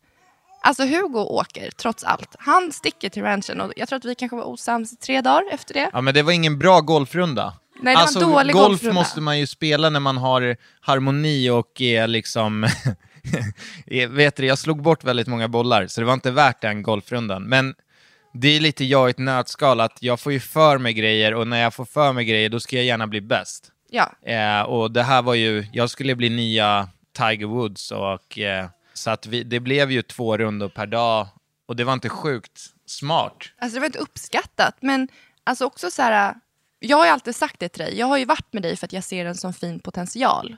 [0.66, 2.36] Alltså Hugo åker, trots allt.
[2.38, 5.42] Han sticker till ranchen och jag tror att vi kanske var osams i tre dagar
[5.52, 5.90] efter det.
[5.92, 7.54] Ja, men det var ingen bra golfrunda.
[7.82, 8.94] Nej, det var en dålig golf golfrunda.
[8.94, 12.68] måste man ju spela när man har harmoni och är liksom...
[14.10, 17.42] vet du, jag slog bort väldigt många bollar, så det var inte värt den golfrundan.
[17.42, 17.74] Men
[18.32, 21.48] det är lite jag i ett nötskal, att jag får ju för mig grejer och
[21.48, 23.72] när jag får för mig grejer, då ska jag gärna bli bäst.
[23.90, 28.66] Ja, Eh, och det här var ju, jag skulle bli nya Tiger Woods och eh,
[29.06, 31.28] så att vi, det blev ju två rundor per dag
[31.66, 33.36] och det var inte sjukt smart.
[33.58, 34.76] alltså det var inte uppskattat.
[34.80, 35.08] Men
[35.44, 36.34] alltså också så här,
[36.78, 37.98] jag har ju alltid sagt det till dig.
[37.98, 40.56] Jag har ju varit med dig för att jag ser en sån fin potential.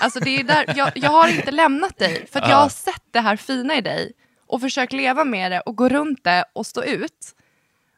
[0.00, 3.04] Alltså det är där, jag, jag har inte lämnat dig för att jag har sett
[3.10, 4.12] det här fina i dig
[4.46, 7.34] och försökt leva med det och gå runt det och stå ut.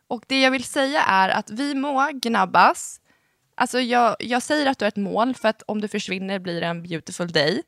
[0.08, 3.00] Och det jag vill säga är att vi må gnabbas.
[3.54, 6.60] Alltså jag, jag säger att du är ett mål för att om du försvinner blir
[6.60, 7.62] det en beautiful day.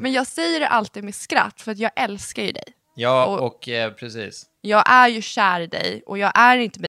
[0.00, 2.64] Men jag säger det alltid med skratt för att jag älskar ju dig.
[2.94, 4.46] Ja, Och- och eh, precis.
[4.60, 6.80] Jag är ju kär i dig och jag är inte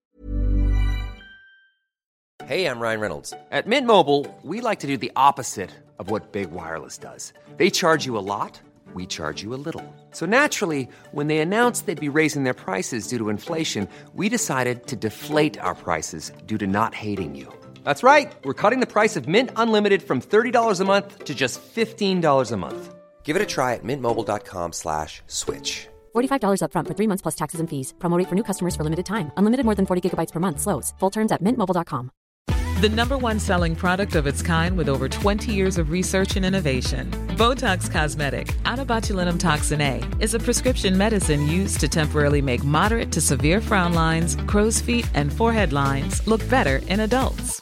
[2.46, 3.34] Hey, I'm Ryan Reynolds.
[3.52, 7.34] At Mint Mobile, we like to do the opposite of what Big Wireless does.
[7.58, 8.62] They charge you a lot,
[8.96, 9.84] we charge you a little.
[10.14, 14.88] So naturally, when they announced they'd be raising their prices due to inflation, we decided
[14.88, 17.48] to deflate our prices due to not hating you.
[17.88, 18.36] That's right.
[18.44, 22.58] We're cutting the price of Mint Unlimited from $30 a month to just $15 a
[22.58, 22.94] month.
[23.24, 25.88] Give it a try at mintmobile.com slash switch.
[26.14, 27.94] $45 upfront for three months plus taxes and fees.
[28.00, 29.32] Promo rate for new customers for limited time.
[29.38, 30.60] Unlimited more than 40 gigabytes per month.
[30.60, 30.94] Slows.
[31.00, 32.12] Full terms at mintmobile.com.
[32.82, 36.46] The number one selling product of its kind with over 20 years of research and
[36.46, 37.10] innovation.
[37.38, 42.64] Botox Cosmetic, out of botulinum toxin A, is a prescription medicine used to temporarily make
[42.64, 47.62] moderate to severe frown lines, crow's feet, and forehead lines look better in adults.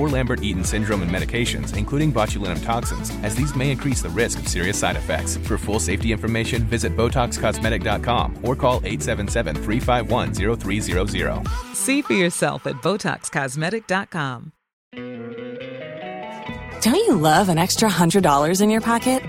[0.00, 4.48] or Lambert-Eaton syndrome and medications, including botulinum toxins, as these may increase the risk of
[4.48, 5.36] serious side effects.
[5.36, 11.46] For full safety information, visit BotoxCosmetic.com or call 877-351-0300.
[11.74, 14.52] See for yourself at BotoxCosmetic.com.
[16.80, 19.22] Don't you love an extra $100 in your pocket?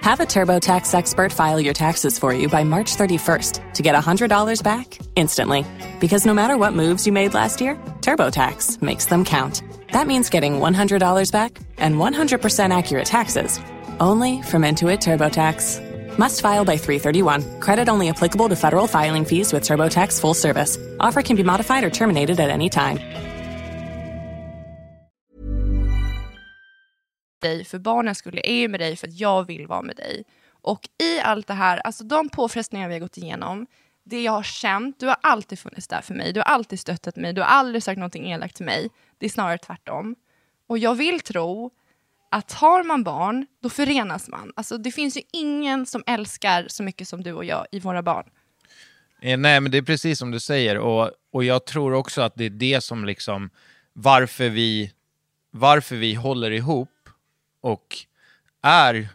[0.00, 4.62] Have a TurboTax expert file your taxes for you by March 31st to get $100
[4.62, 5.66] back instantly.
[6.00, 9.62] Because no matter what moves you made last year, TurboTax makes them count.
[9.92, 13.60] That means getting $100 back and 100% accurate taxes
[14.00, 16.18] only from Intuit TurboTax.
[16.18, 17.60] Must file by 331.
[17.60, 20.78] Credit only applicable to federal filing fees with TurboTax full service.
[21.00, 22.98] Offer can be modified or terminated at any time.
[27.46, 28.34] dig för barnens skull.
[28.34, 30.24] Jag är ju med dig för att jag vill vara med dig.
[30.48, 33.66] Och i allt det här, alltså de påfrestningar vi har gått igenom,
[34.04, 36.32] det jag har känt, du har alltid funnits där för mig.
[36.32, 37.32] Du har alltid stöttat mig.
[37.32, 38.90] Du har aldrig sagt någonting elakt till mig.
[39.18, 40.16] Det är snarare tvärtom.
[40.68, 41.70] Och jag vill tro
[42.30, 44.52] att har man barn, då förenas man.
[44.56, 48.02] Alltså, det finns ju ingen som älskar så mycket som du och jag i våra
[48.02, 48.24] barn.
[49.22, 50.78] Eh, nej, men det är precis som du säger.
[50.78, 53.50] Och, och jag tror också att det är det som liksom,
[53.92, 54.92] varför vi,
[55.50, 57.08] varför vi håller ihop
[57.60, 57.96] och
[58.62, 59.08] är,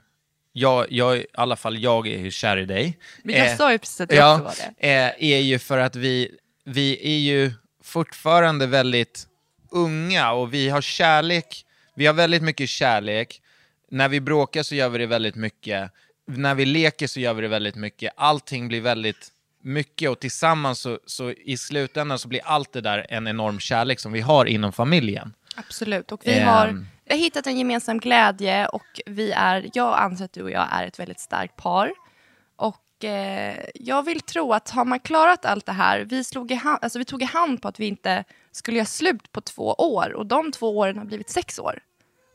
[0.53, 2.97] jag, jag, i alla fall jag är ju kär i dig.
[3.23, 4.87] Men jag Eh, sa ju precis att jag också var det.
[4.89, 7.51] eh, är ju för att vi, vi är ju
[7.83, 9.27] fortfarande väldigt
[9.71, 13.41] unga och vi har kärlek, vi har väldigt mycket kärlek.
[13.89, 15.91] När vi bråkar så gör vi det väldigt mycket.
[16.27, 18.13] När vi leker så gör vi det väldigt mycket.
[18.17, 19.31] Allting blir väldigt
[19.63, 23.99] mycket och tillsammans så, så i slutändan så blir allt det där en enorm kärlek
[23.99, 25.33] som vi har inom familjen.
[25.55, 26.11] Absolut.
[26.11, 30.33] Och vi har, vi har hittat en gemensam glädje och vi är, jag anser att
[30.33, 31.91] du och jag är ett väldigt starkt par.
[33.03, 36.79] Eh, jag vill tro att har man klarat allt det här, vi, slog i hand,
[36.81, 40.13] alltså vi tog i hand på att vi inte skulle göra slut på två år
[40.13, 41.79] och de två åren har blivit sex år.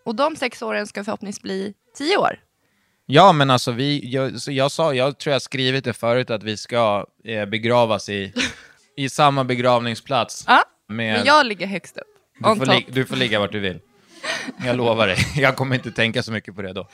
[0.05, 2.41] Och de sex åren ska förhoppningsvis bli tio år.
[3.07, 6.57] Ja, men alltså vi, jag, jag sa, jag tror jag skrivit det förut, att vi
[6.57, 8.33] ska eh, begravas i,
[8.97, 10.45] i samma begravningsplats.
[10.47, 12.07] Ja, Med- men jag ligger högst upp.
[12.39, 13.81] Du får, li- du får ligga vart du vill.
[14.65, 15.19] Jag lovar dig.
[15.37, 16.89] Jag kommer inte tänka så mycket på det då.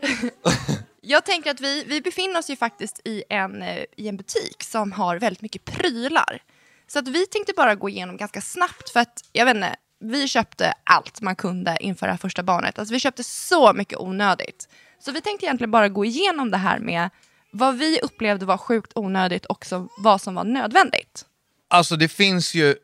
[1.04, 4.62] Jag tänker att vi, vi befinner oss ju faktiskt i en, eh, i en butik
[4.62, 6.42] som har väldigt mycket prylar.
[6.86, 10.28] Så att vi tänkte bara gå igenom ganska snabbt för att, jag vet inte, vi
[10.28, 12.78] köpte allt man kunde inför det här första barnet.
[12.78, 14.68] Alltså vi köpte så mycket onödigt.
[14.98, 17.10] Så vi tänkte egentligen bara gå igenom det här med
[17.50, 21.26] vad vi upplevde var sjukt onödigt och så, vad som var nödvändigt.
[21.68, 22.76] Alltså det finns ju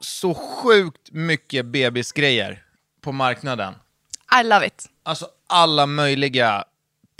[0.00, 2.62] så sjukt mycket bebisgrejer
[3.00, 3.74] på marknaden.
[4.40, 4.88] I love it.
[5.02, 6.64] Alltså alla möjliga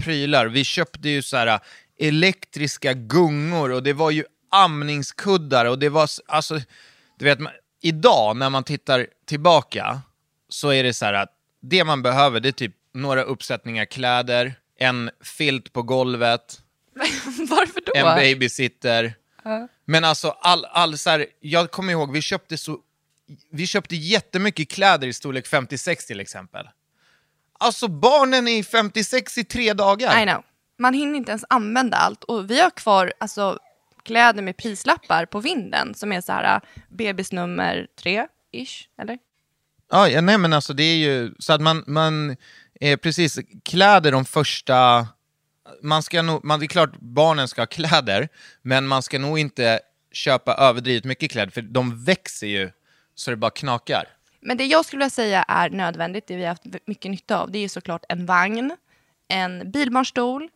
[0.04, 0.46] prylar.
[0.46, 1.58] Vi köpte ju så här äh,
[1.98, 6.60] elektriska gungor och det var ju amningskuddar och det var, alltså,
[7.18, 7.38] du vet,
[7.82, 10.00] idag när man tittar tillbaka
[10.48, 11.30] så är det så här att
[11.62, 16.60] det man behöver det är typ några uppsättningar kläder, en filt på golvet,
[17.50, 17.92] Varför då?
[17.94, 19.14] en babysitter.
[19.84, 22.78] Men alltså, all, all, så här, jag kommer ihåg, vi köpte, så,
[23.50, 26.68] vi köpte jättemycket kläder i storlek 56 till exempel.
[27.58, 30.22] Alltså barnen är i 56 i tre dagar.
[30.22, 30.42] I know.
[30.78, 32.24] Man hinner inte ens använda allt.
[32.24, 33.58] Och vi har kvar alltså,
[34.02, 39.18] kläder med prislappar på vinden som är så här uh, bebisnummer tre, ish, eller?
[39.90, 42.36] Ja, ja, nej men alltså det är ju så att man, man
[42.80, 45.06] eh, precis, kläder de första,
[45.82, 48.28] man ska nog, man, det är klart barnen ska ha kläder,
[48.62, 49.80] men man ska nog inte
[50.12, 52.70] köpa överdrivet mycket kläder, för de växer ju
[53.14, 54.08] så det bara knakar.
[54.44, 57.50] Men det jag skulle vilja säga är nödvändigt, det vi har haft mycket nytta av,
[57.50, 58.76] det är ju såklart en vagn,
[59.28, 60.48] en bilbarnstol,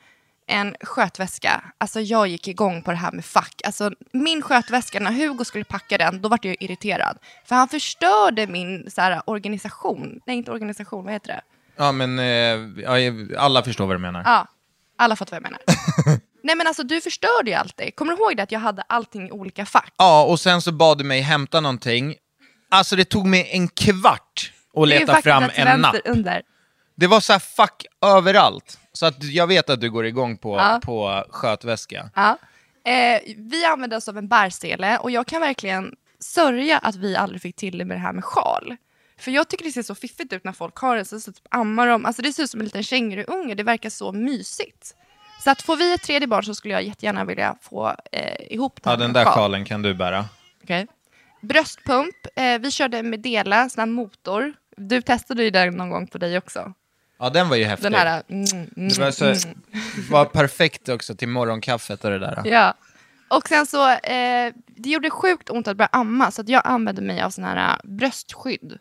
[0.47, 1.65] en skötväska.
[1.79, 3.61] Alltså jag gick igång på det här med fack.
[3.65, 7.19] Alltså min skötväska, när Hugo skulle packa den, då var jag irriterad.
[7.45, 10.21] För han förstörde min så här, organisation.
[10.27, 11.41] Nej, inte organisation, vad heter det?
[11.77, 12.25] Ja men, eh,
[12.83, 14.23] ja, alla förstår vad du menar.
[14.25, 14.47] Ja,
[14.97, 15.61] alla fattar vad jag menar.
[16.43, 17.97] Nej men alltså du förstörde ju alltid.
[17.97, 19.93] Kommer du ihåg det att jag hade allting i olika fack?
[19.97, 22.15] Ja, och sen så bad du mig hämta någonting.
[22.69, 25.97] Alltså det tog mig en kvart att leta fram en napp.
[26.05, 26.43] under.
[26.97, 28.79] Det var så här fuck överallt.
[28.93, 30.81] Så att jag vet att du går igång på, Ja.
[30.85, 32.11] på skötväska.
[32.15, 32.39] Ja.
[32.85, 37.43] Eh, vi använde oss av en bärsele och jag kan verkligen sörja att vi aldrig
[37.43, 38.77] fick till det med det här med sjal.
[39.19, 41.45] För jag tycker det ser så fiffigt ut när folk har det, så, så typ
[41.51, 44.95] ammar de, alltså det ser ut som en liten känguruunge, det verkar så mysigt.
[45.45, 48.81] Så att får vi ett tredje barn så skulle jag jättegärna vilja få eh, ihop
[48.83, 49.35] det Ja, den där sjal.
[49.35, 50.25] sjalen kan du bära.
[50.65, 50.87] Okej.
[51.41, 54.53] Bröstpump, eh, vi körde med Dela, sån här motor.
[54.77, 56.73] Du testade ju den någon gång på dig också.
[57.19, 57.93] Ja, den var ju häftig.
[57.93, 58.23] Den här...
[58.29, 58.45] Mm,
[58.77, 59.61] mm, det var, så, mm.
[60.11, 62.43] var perfekt också till morgonkaffet och det där.
[62.45, 62.75] Ja.
[63.29, 67.03] Och sen så, eh, det gjorde sjukt ont att börja amma så att jag använde
[67.03, 68.79] mig av sån här äh, bröstskydd.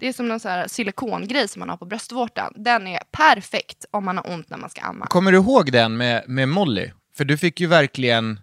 [0.00, 2.52] Det är som någon sån här silikongrej som man har på bröstvårtan.
[2.56, 5.06] Den är perfekt om man har ont när man ska amma.
[5.06, 6.90] Kommer du ihåg den med, med Molly?
[7.16, 8.40] För du fick ju verkligen,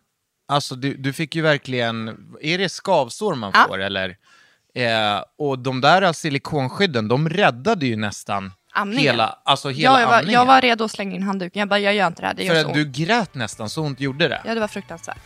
[0.47, 3.65] alltså du, du fick ju verkligen, är det skavsår man Ja.
[3.67, 4.17] får eller?
[4.75, 9.03] Eh, och de där silikonskydden, de räddade ju nästan Amningen.
[9.03, 10.33] hela, alltså hela Ja, jag, var, amningen.
[10.33, 11.59] jag var redo att slänga in handduken.
[11.59, 12.95] Jag bara, jag gör inte det här, det gör För så att du ont.
[12.95, 14.41] grät nästan, så ont gjorde det.
[14.45, 15.17] Ja, det var fruktansvärt.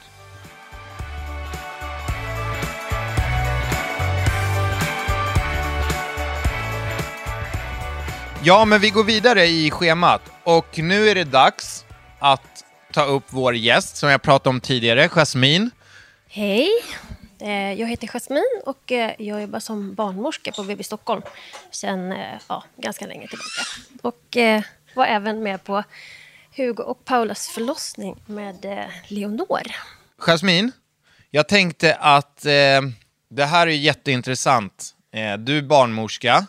[8.44, 10.22] Ja, men vi går vidare i schemat.
[10.44, 11.86] Och nu är det dags
[12.20, 12.59] att
[12.94, 15.70] ta upp vår gäst som jag pratade om tidigare, Jasmine.
[16.28, 16.70] Hej,
[17.42, 21.22] Eh, jag heter Jasmine och eh, jag jobbar som barnmorska på BB Stockholm
[21.72, 23.62] sedan eh, ja, ganska länge tillbaka.
[24.02, 24.38] Och
[24.94, 25.84] var även med på
[26.56, 29.62] Hugo och Paulas förlossning med Leonor.
[30.18, 30.72] Jasmin,
[31.32, 32.82] jag tänkte att eh,
[33.30, 34.96] det här är jätteintressant.
[35.12, 36.46] Eh, du är barnmorska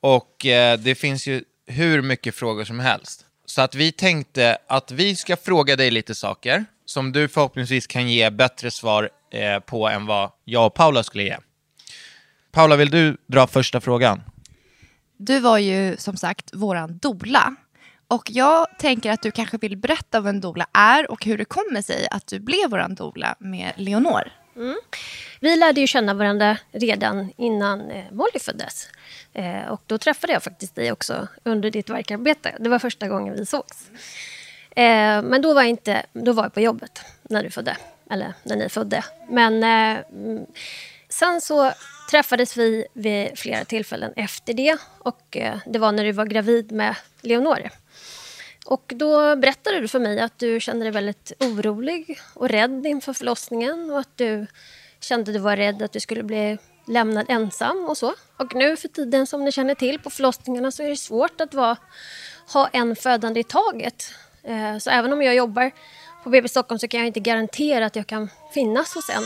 [0.00, 3.23] och eh, det finns ju hur mycket frågor som helst.
[3.54, 8.08] Så att vi tänkte att vi ska fråga dig lite saker som du förhoppningsvis kan
[8.08, 11.36] ge bättre svar eh, på än vad jag och Paula skulle ge.
[12.52, 14.22] Paula, vill du dra första frågan?
[15.16, 17.54] Du var ju som sagt våran dola.
[18.08, 21.44] Och jag tänker att du kanske vill berätta vad en dola är och hur det
[21.44, 24.43] kommer sig att du blev våran dola med Leonor.
[24.56, 24.76] Mm.
[25.40, 28.88] Vi lärde ju känna varandra redan innan eh, Molly föddes.
[29.32, 32.56] Eh, och då träffade jag faktiskt dig också under ditt verkarbete.
[32.60, 33.90] Det var första gången vi sågs.
[34.70, 37.76] Eh, men då var, jag inte, då var jag på jobbet när du födde.
[38.10, 39.04] Eller när ni födde.
[39.28, 40.46] Men eh, mm,
[41.08, 41.72] sen så
[42.10, 44.76] träffades vi vid flera tillfällen efter det.
[44.98, 47.70] Och eh, det var när du var gravid med Leonore.
[48.64, 53.12] Och då berättade du för mig att du kände dig väldigt orolig och rädd inför
[53.12, 54.46] förlossningen och att du
[55.00, 58.14] kände att du var rädd att du skulle bli lämnad ensam och så.
[58.36, 61.54] Och nu för tiden som ni känner till på förlossningarna så är det svårt att
[61.54, 61.76] vara,
[62.52, 64.10] ha en födande i taget.
[64.42, 65.70] Eh, så även om jag jobbar
[66.24, 69.22] på BB Stockholm så kan jag inte garantera att jag kan finnas hos en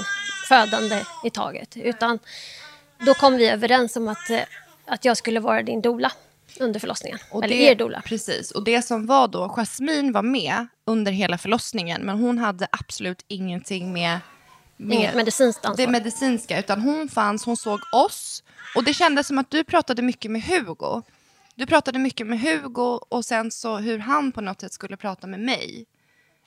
[0.49, 1.77] födande i taget.
[1.77, 2.19] Utan
[3.07, 4.41] då kom vi överens om att, eh,
[4.87, 6.13] att jag skulle vara din dola
[6.61, 7.19] under förlossningen.
[7.43, 8.03] Eller er dola.
[8.05, 12.69] Precis, och det som var då, Jasmine var med under hela förlossningen, men hon hade
[12.73, 14.19] absolut ingenting med,
[14.77, 15.87] med Inget medicinskt ansvar.
[15.87, 18.43] det medicinska, utan hon fanns, hon såg oss.
[18.75, 21.03] Och det kändes som att du pratade mycket med Hugo.
[21.55, 25.27] Du pratade mycket med Hugo och sen så hur han på något sätt skulle prata
[25.27, 25.87] med mig.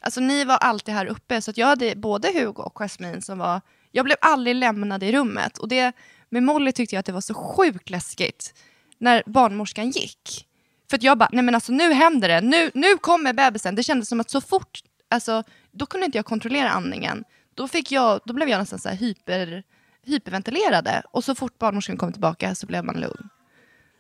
[0.02, 3.62] Alltså ni var alltid här uppe, så jag hade både Hugo och Jasmine som var...
[3.92, 5.58] Jag blev aldrig lämnad i rummet.
[5.58, 5.92] Och det,
[6.30, 8.54] med Molly tyckte jag att det var så sjukt läskigt
[9.02, 10.48] när barnmorskan gick.
[10.90, 13.76] För att jag bara, nej men alltså nu händer det, nu, nu kommer bebisen.
[13.76, 14.80] Det kändes som att så fort,
[15.10, 17.24] alltså då kunde inte jag kontrollera andningen.
[17.56, 19.64] Då, fick jag, då blev jag nästan så här hyper,
[20.06, 21.04] hyperventilerade.
[21.12, 23.30] Och så fort barnmorskan kom tillbaka så blev man lugn.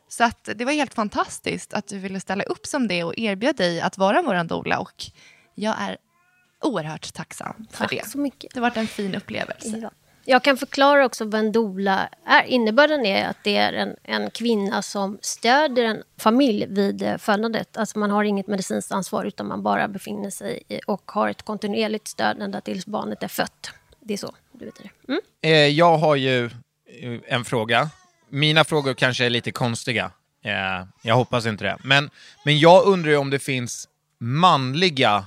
[0.08, 3.56] Så att det var helt fantastiskt att du ville ställa upp som det och erbjöd
[3.56, 4.80] dig att vara vår doula.
[4.80, 5.04] Och
[5.56, 5.97] jag är
[6.62, 8.10] oerhört tacksam för Tack det.
[8.10, 8.54] så mycket.
[8.54, 9.78] Det har varit en fin upplevelse.
[9.78, 9.91] Ja.
[10.26, 12.44] Jag kan förklara också vad en doula är.
[12.44, 17.78] Innebörden är att det är en, en kvinna som stödjer en familj vid eh, födandet.
[17.78, 21.42] Alltså man har inget medicinskt ansvar utan man bara befinner sig i, och har ett
[21.42, 23.72] kontinuerligt stöd ända tills barnet är fött.
[24.00, 24.90] Det är så du vet det.
[25.08, 25.22] Mm?
[25.42, 27.90] Eh, jag har ju eh, en fråga.
[28.30, 30.12] Mina frågor kanske är lite konstiga.
[31.02, 31.78] Jag hoppas inte det.
[31.84, 32.10] Men,
[32.46, 33.88] men jag undrar om det finns
[34.20, 35.26] manliga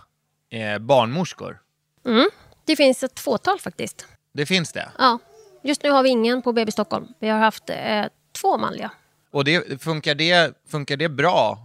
[0.81, 1.59] barnmorskor.
[2.07, 2.29] Mm.
[2.65, 4.07] Det finns ett fåtal faktiskt.
[4.35, 4.89] Det finns det.
[4.99, 5.19] Ja.
[5.63, 7.07] Just nu har vi ingen på BB Stockholm.
[7.19, 8.05] Vi har haft eh,
[8.41, 8.91] två manliga.
[9.31, 11.59] Och det, funkar, det, funkar det bra?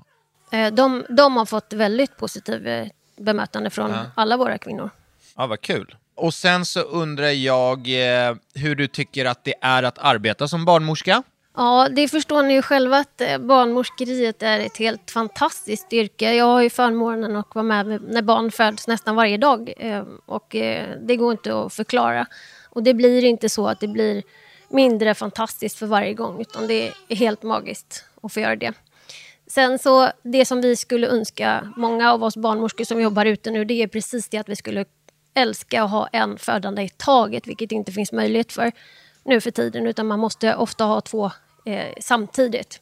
[0.51, 4.05] Eh, de, de har fått väldigt positiv eh, bemötande från Ja.
[4.15, 4.89] alla våra kvinnor.
[5.38, 5.95] Ja, vad kul.
[6.15, 10.65] Och sen så undrar jag eh, hur du tycker att det är att arbeta som
[10.65, 11.24] barnmorska.
[11.57, 16.34] Ja, det förstår ni ju själva att eh, barnmorskeriet är ett helt fantastiskt yrke.
[16.34, 19.74] Jag har ju förmånen att vara med när barn föds nästan varje dag.
[19.78, 20.47] eh, Och
[21.07, 22.26] det går inte att förklara.
[22.80, 24.24] Och det blir inte så att det blir
[24.70, 26.42] mindre fantastiskt för varje gång.
[26.42, 28.74] Utan det är helt magiskt att få göra det.
[29.48, 33.66] Sen så, det som vi skulle önska, många av oss barnmorskor som jobbar ute nu,
[33.66, 34.86] det är precis det att vi skulle
[35.34, 38.72] älska att ha en födande i taget, vilket inte finns möjlighet för
[39.24, 41.32] nu för tiden, utan man måste ofta ha två
[41.66, 42.82] eh, samtidigt.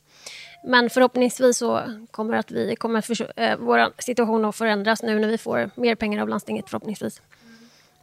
[0.63, 1.81] Men förhoppningsvis så
[2.11, 5.69] kommer, att vi, kommer att för, eh, vår situation att förändras nu när vi får
[5.75, 7.21] mer pengar av landstinget förhoppningsvis.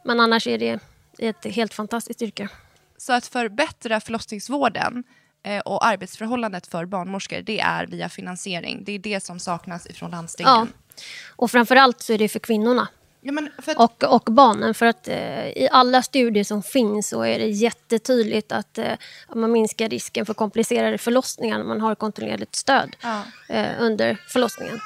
[0.03, 0.79] Men annars är det
[1.19, 2.49] ett helt fantastiskt yrke.
[2.97, 5.03] Så att förbättra förlossningsvården
[5.43, 8.83] eh, och arbetsförhållandet för barnmorskor, det är via finansiering.
[8.83, 10.51] Det är det som saknas ifrån landstingen.
[10.53, 10.67] Ja.
[11.35, 12.87] Och framförallt så är det för kvinnorna
[13.27, 14.73] Ja, för att, och, och barnen.
[14.73, 18.91] För att eh, i alla studier som finns så är det jättetydligt att, eh,
[19.35, 23.21] man minskar risken för komplicerade förlossningar när man har kontinuerligt stöd Ja.
[23.49, 24.79] eh, under förlossningen.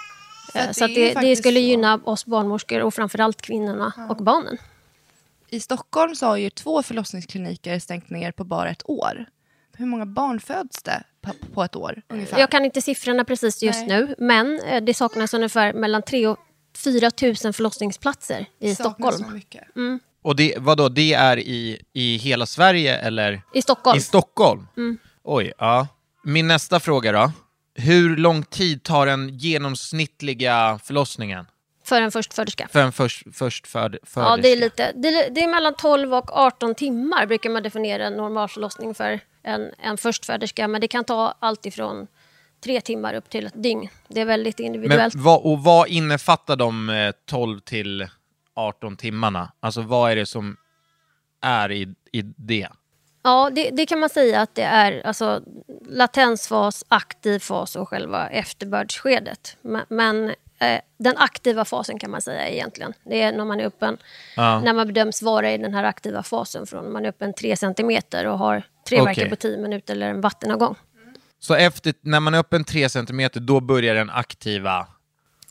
[0.52, 1.64] För Eh, så det att är det, det skulle så.
[1.64, 4.58] gynna oss barnmorskor och framförallt kvinnorna och barnen.
[5.52, 9.26] I Stockholm så har ju två förlossningskliniker stängt ner på bara ett år.
[9.78, 11.04] Hur många barn föds det
[11.54, 12.02] på, ett år?
[12.08, 12.40] Ungefär?
[12.40, 13.88] Jag kan inte siffrorna precis just Nej.
[13.88, 16.38] nu, men eh, det saknas ungefär mellan 3 och
[16.78, 19.30] 4 000 förlossningsplatser i Saknas Stockholm.
[19.30, 19.64] Så mycket.
[20.22, 23.42] Och det, vadå, det är i, i hela Sverige eller?
[23.54, 23.98] I Stockholm.
[23.98, 24.68] I Stockholm?
[25.24, 25.88] Oj, ja.
[26.24, 27.32] Min nästa fråga då.
[27.76, 31.46] Hur lång tid tar den genomsnittliga förlossningen?
[31.90, 32.68] För en förstföderska.
[32.72, 36.38] För en först, förstföd, Ja, det är, lite, det, är, det är mellan 12 och
[36.38, 40.68] 18 timmar brukar man definiera en normalförlossning för en, en förstföderska.
[40.68, 42.08] Men det kan ta allt ifrån
[42.64, 43.90] tre timmar upp till ett dygn.
[44.08, 45.16] Det är väldigt Men individuellt.
[45.16, 48.08] vad, och vad innefattar de eh, 12 till
[48.56, 49.52] 18 timmarna?
[49.60, 50.58] Alltså vad är det som
[51.42, 52.68] är i, i det?
[53.22, 55.42] Ja, det, det, kan man säga att det är alltså,
[55.88, 59.58] latensfas, aktiv fas och själva efterbördsskedet.
[59.62, 62.94] Men, men eh, den aktiva fasen kan man säga egentligen.
[63.04, 63.98] Det är när man är öppen,
[64.36, 64.60] ja.
[64.60, 68.26] när man bedöms vara i den här aktiva fasen från man är öppen 3 centimeter
[68.26, 69.30] och har tre okay.
[69.30, 70.76] på 10 minuter eller en vattenavgång.
[71.40, 74.88] Så efter, när man är öppen 3 centimeter, då börjar den aktiva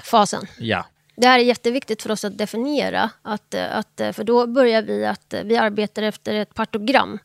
[0.03, 0.47] fasen?
[0.59, 0.85] Ja.
[1.17, 5.35] Det här är jätteviktigt för oss att definiera, att, att, för då börjar vi att
[5.45, 7.19] vi arbetar efter ett partogram.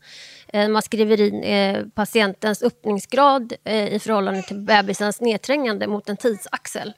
[0.54, 6.16] Eh, man skriver in eh, patientens öppningsgrad eh, i förhållande till bebisens nedträngande mot en
[6.16, 6.92] tidsaxel.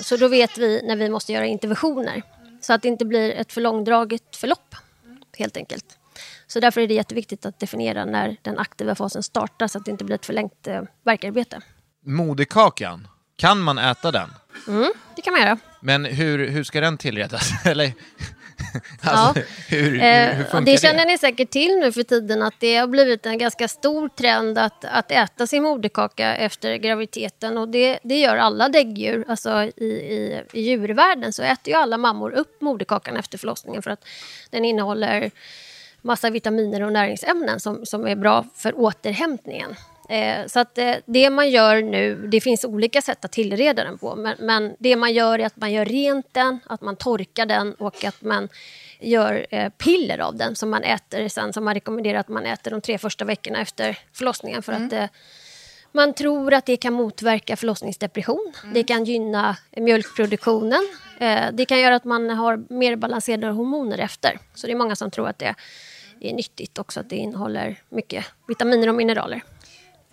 [0.00, 2.22] Så då vet vi när vi måste göra interventioner.
[2.60, 4.74] Så att det inte blir ett för långdraget förlopp,
[5.38, 5.84] helt enkelt.
[6.46, 9.90] Så därför är det jätteviktigt att definiera när den aktiva fasen startar så att det
[9.90, 11.60] inte blir ett förlängt eh, verkarbete.
[12.04, 14.30] Moderkakan, kan man äta den?
[14.68, 15.58] Mm, det kan man göra.
[15.80, 17.50] Men hur, hur ska den tillredas?
[17.64, 17.92] Eller,
[19.02, 19.46] alltså, ja.
[19.68, 20.72] hur, hur, hur funkar det?
[20.72, 24.08] Det känner ni säkert till nu för tiden att det har blivit en ganska stor
[24.08, 27.58] trend att, att äta sin moderkaka efter graviditeten.
[27.58, 29.24] Och det, det gör alla däggdjur.
[29.28, 33.90] Alltså i, i, I djurvärlden så äter ju alla mammor upp moderkakan efter förlossningen för
[33.90, 34.04] att
[34.50, 35.30] den innehåller
[36.02, 39.74] massa vitaminer och näringsämnen som, som är bra för återhämtningen.
[40.08, 43.98] Eh, så att eh, det man gör nu, det finns olika sätt att tillreda den
[43.98, 47.46] på, men, men, det man gör är att man gör rent den, att man torkar
[47.46, 48.48] den och att man
[49.00, 52.70] gör eh, piller av den som man äter sen, som man rekommenderar att man äter
[52.70, 54.86] de tre första veckorna efter förlossningen för mm.
[54.86, 55.06] att eh,
[55.92, 58.52] man tror att det kan motverka förlossningsdepression.
[58.62, 58.74] Mm.
[58.74, 60.88] Det kan gynna mjölkproduktionen.
[61.20, 64.38] Eh, det kan göra att man har mer balanserade hormoner efter.
[64.54, 65.54] Så det är många som tror att det
[66.20, 69.42] är nyttigt också att det innehåller mycket vitaminer och mineraler.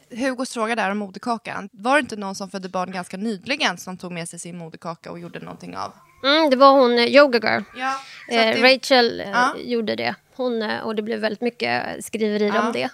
[0.09, 1.69] Hugos fråga där om moderkakan.
[1.71, 5.11] Var det inte någon som födde barn ganska nyligen som tog med sig sin moderkaka
[5.11, 5.93] och gjorde någonting av?
[6.23, 7.63] Mm, det var hon, eh, Yoga Girl.
[7.75, 7.99] Ja,
[8.29, 8.75] eh, det...
[8.75, 9.55] Rachel eh, ja.
[9.57, 10.15] gjorde det.
[10.35, 12.67] Hon, och det blev väldigt mycket skriverier ja.
[12.67, 12.89] om det.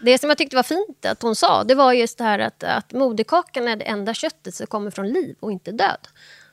[0.00, 2.64] Det som jag tyckte var fint att hon sa, det var just det här att,
[2.64, 6.08] att moderkakan är det enda köttet som kommer från liv och inte död.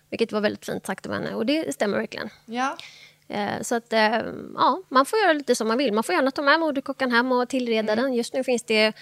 [0.09, 2.29] Vilket var väldigt fint sagt av henne och det stämmer verkligen.
[2.45, 2.77] Ja.
[3.61, 3.93] Så att,
[4.55, 5.93] ja, man får göra lite som man vill.
[5.93, 8.05] Man får gärna ta med moderkakan hem och tillreda mm.
[8.05, 8.13] den.
[8.13, 8.93] Just nu finns det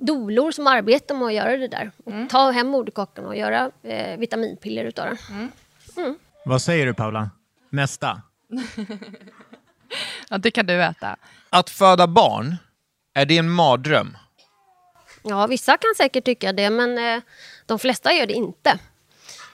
[0.00, 1.92] dolor som arbetar med att göra det där.
[2.06, 2.28] Mm.
[2.28, 5.16] Ta hem moderkakan och göra eh, vitaminpiller utav den.
[5.30, 5.52] Mm.
[5.96, 6.18] mm.
[6.44, 7.30] Vad säger du Paula?
[7.70, 8.22] Nästa?
[10.28, 11.16] ja, det kan du äta.
[11.50, 12.56] Att föda barn,
[13.14, 14.16] är det en mardröm?
[15.22, 17.22] Ja, vissa kan säkert tycka det, men eh,
[17.66, 18.78] de flesta gör det inte.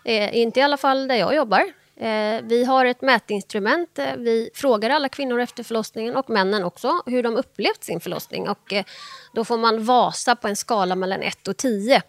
[0.04, 1.72] Eh, inte i alla fall där jag jobbar.
[1.96, 3.98] Eh, vi har ett mätinstrument.
[3.98, 8.48] Eh, vi frågar alla kvinnor efter förlossningen och männen också hur de upplevt sin förlossning.
[8.48, 8.84] Och, eh,
[9.32, 12.02] då får man vasa på en skala mellan 1 och 10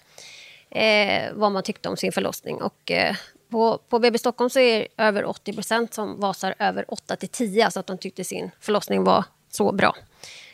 [0.69, 2.61] eh, vad man tyckte om sin förlossning.
[2.61, 3.15] Och, eh,
[3.49, 7.65] på, på BB Stockholm så är det över 80% som vasar över 8 till 10,
[7.65, 9.23] alltså att de tyckte sin förlossning var
[9.57, 9.95] så bra.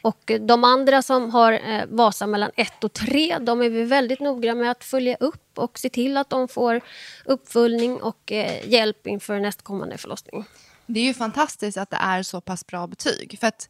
[0.02, 4.20] Och de andra som har eh, Vasa mellan 1 och 3, de är vi väldigt
[4.20, 6.82] noga med att följa upp och se till att de får
[7.26, 10.46] uppföljning och eh, hjälp inför nästkommande förlossning.
[10.86, 13.38] Det är ju fantastiskt att det är så pass bra betyg.
[13.40, 13.70] För att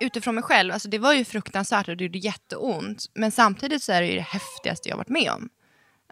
[0.00, 3.06] utifrån mig själv, alltså det var ju fruktansvärt och det gjorde jätteont.
[3.14, 5.48] Men samtidigt så är det ju det häftigaste jag varit med om.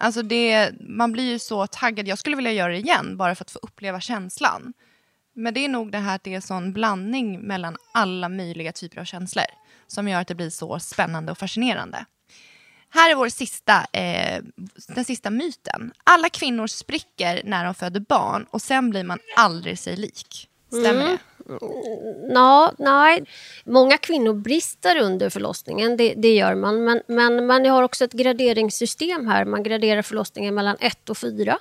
[0.01, 2.09] Alltså det, man blir ju så taggad.
[2.09, 4.73] Jag skulle vilja göra det igen bara för att få uppleva känslan.
[5.37, 9.01] Men det är nog det här att det är sån blandning mellan alla möjliga typer
[9.01, 9.45] av känslor
[9.87, 12.07] som gör att det blir så spännande och fascinerande.
[12.91, 14.43] Här är vår sista, eh,
[14.89, 15.93] den sista myten.
[16.05, 20.49] Alla kvinnor spricker när de föder barn och sen blir man aldrig sig lik.
[20.69, 21.17] Stämmer mm.
[21.17, 21.19] det?
[22.35, 23.25] Ja, nej.
[23.65, 26.85] Många kvinnor brister under förlossningen, det, det, gör man.
[26.85, 29.45] Men, men man har också ett graderingssystem här.
[29.45, 31.59] Man graderar förlossningen mellan 1 och 4.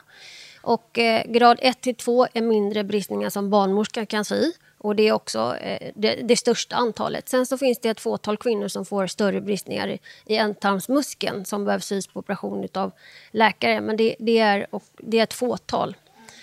[0.65, 4.51] Och eh, grad 1 till 2 är mindre bristningar som barnmorska kan sy.
[4.77, 7.29] Och det är också eh, det, det, största antalet.
[7.29, 11.65] Sen så finns det ett fåtal kvinnor som får större bristningar i, i ändtarmsmuskeln som
[11.65, 12.91] behöver sys på operation av
[13.31, 13.81] läkare.
[13.81, 15.95] Men det, det, är, och, det är ett fåtal.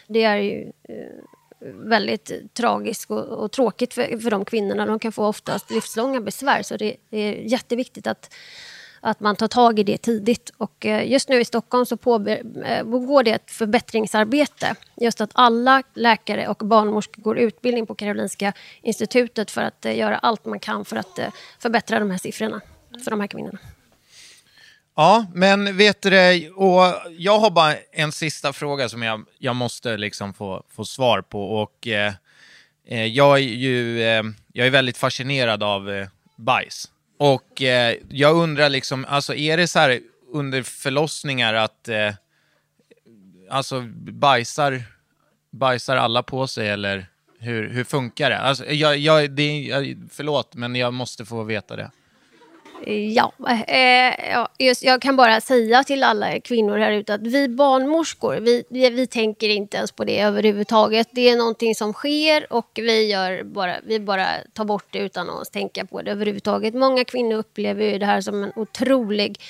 [0.07, 4.87] Det är ju eh, väldigt tragiskt och, och tråkigt för, för de kvinnorna.
[4.87, 6.63] De kan få oftast livslånga besvär.
[6.63, 8.35] Så det, det är jätteviktigt att
[9.03, 10.51] att man tar tag i det tidigt.
[10.57, 14.75] Och eh, just nu i Stockholm så pågår eh, det ett förbättringsarbete.
[14.97, 20.19] Just att alla läkare och barnmorskor går utbildning på Karolinska institutet för att eh, göra
[20.19, 21.19] allt man kan för att
[21.59, 22.61] förbättra de här siffrorna
[23.05, 23.59] för de här kvinnorna.
[24.97, 26.83] Ja, men vet du det, och
[27.19, 31.63] jag har bara en sista fråga som jag, jag måste liksom få, få svar på.
[31.63, 34.23] Och eh, jag är ju eh,
[34.53, 36.92] jag är väldigt fascinerad av eh, bajs.
[37.23, 40.01] Och eh, jag undrar liksom, alltså är det så här
[40.33, 42.15] under förlossningar att eh,
[43.51, 43.81] alltså
[44.13, 44.83] bajsar,
[45.51, 47.07] bajsar alla på sig eller
[47.39, 48.39] hur, hur funkar det?
[48.39, 51.91] Alltså, jag, jag, det jag, förlåt, men jag måste få veta det.
[52.87, 53.33] Ja,
[53.69, 58.37] eh, ja just, jag kan bara säga till alla kvinnor här ute att vi barnmorskor,
[58.41, 61.09] vi, vi, vi, tänker inte ens på det överhuvudtaget.
[61.11, 65.31] Det är någonting som sker och vi, gör bara, vi bara tar bort det utan
[65.31, 66.75] att tänka på det överhuvudtaget.
[66.75, 69.41] Många kvinnor upplever ju det här som en otrolig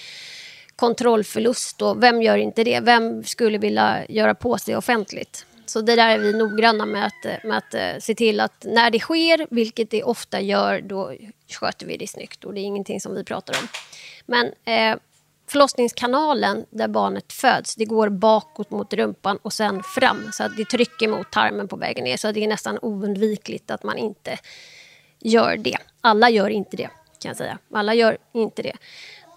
[0.77, 2.81] kontrollförlust och vem gör inte det?
[2.81, 5.47] Vem skulle vilja göra på sig offentligt?
[5.73, 8.91] Så det där är vi noggranna med att, med att eh, se till att när
[8.91, 11.13] det sker, vilket det ofta gör, då
[11.61, 13.69] sköter vi det snyggt och det är ingenting som vi pratar om.
[14.27, 14.99] Men eh,
[15.47, 20.31] förlossningskanalen där barnet föds, det går bakåt mot rumpan och sen fram.
[20.33, 22.17] Så att det trycker mot tarmen på vägen ner.
[22.17, 24.39] Så det är nästan oundvikligt att man inte
[25.19, 25.79] gör det.
[26.01, 27.59] Alla gör inte det, kan jag säga.
[27.75, 28.77] Alla gör inte det.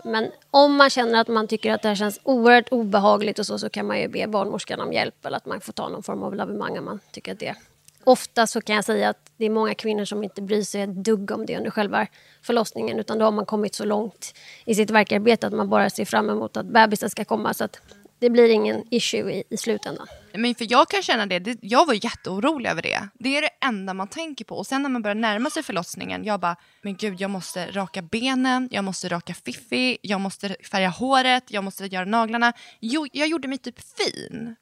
[0.06, 3.60] Men om man känner att man tycker att det här känns oerhört obehagligt och så,
[3.60, 6.24] så kan man ju be barnmorskan om hjälp eller att man får ta någon form
[6.24, 7.56] av lavemang om man tycker att det
[8.04, 10.96] Ofta så kan jag säga att det är många kvinnor som inte bryr sig ett
[10.96, 12.08] dugg om det under själva
[12.42, 14.34] förlossningen utan då har man kommit så långt
[14.66, 17.54] i sitt verkarbete att man bara ser fram emot att bebisen ska komma.
[17.54, 17.82] Så att
[18.26, 20.08] det blir ingen issue i, i slutändan.
[20.34, 23.08] Men för jag kan känna det, det, jag var jätteorolig över det.
[23.14, 24.58] Det är det enda man tänker på.
[24.58, 28.02] Och sen när man börjar närma sig förlossningen, jag bara, men gud jag måste raka
[28.02, 32.54] benen, jag måste raka fiffi, jag måste färga håret, jag måste göra naglarna.
[32.80, 34.56] Jo, jag gjorde mig typ fin.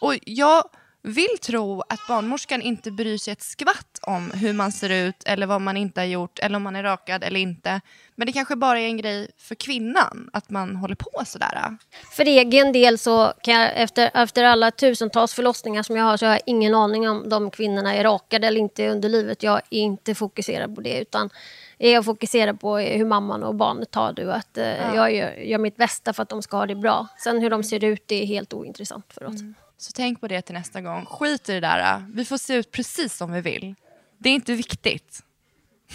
[0.00, 0.64] Och jag
[1.06, 5.46] vill tro att barnmorskan inte bryr sig ett skvatt om hur man ser ut eller
[5.46, 7.80] vad man inte har gjort eller om man är rakad eller inte.
[8.14, 11.76] Men det kanske bara är en grej för kvinnan att man håller på sådär.
[12.12, 16.26] För egen del så kan jag efter, efter alla tusentals förlossningar som jag har så
[16.26, 19.42] har jag ingen aning om de kvinnorna är rakade eller inte under livet.
[19.42, 21.30] Jag är inte fokuserad på det utan
[21.78, 24.94] jag fokuserar på hur mamman och barnet har det och att eh, ja.
[24.94, 27.06] jag gör, gör, mitt bästa för att de ska ha det bra.
[27.18, 29.40] Sen hur de ser ut det är helt ointressant för oss.
[29.40, 29.54] Mm.
[29.78, 31.06] Så tänk på det till nästa gång.
[31.06, 32.04] Skit i det där.
[32.14, 33.74] Vi får se ut precis som vi vill.
[34.18, 35.20] Det är inte viktigt.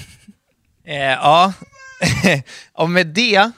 [0.83, 1.53] eh, ja,
[2.73, 3.51] och med det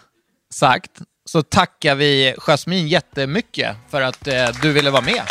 [0.49, 5.21] sagt så tackar vi Jasmin jättemycket för att eh, du ville vara med.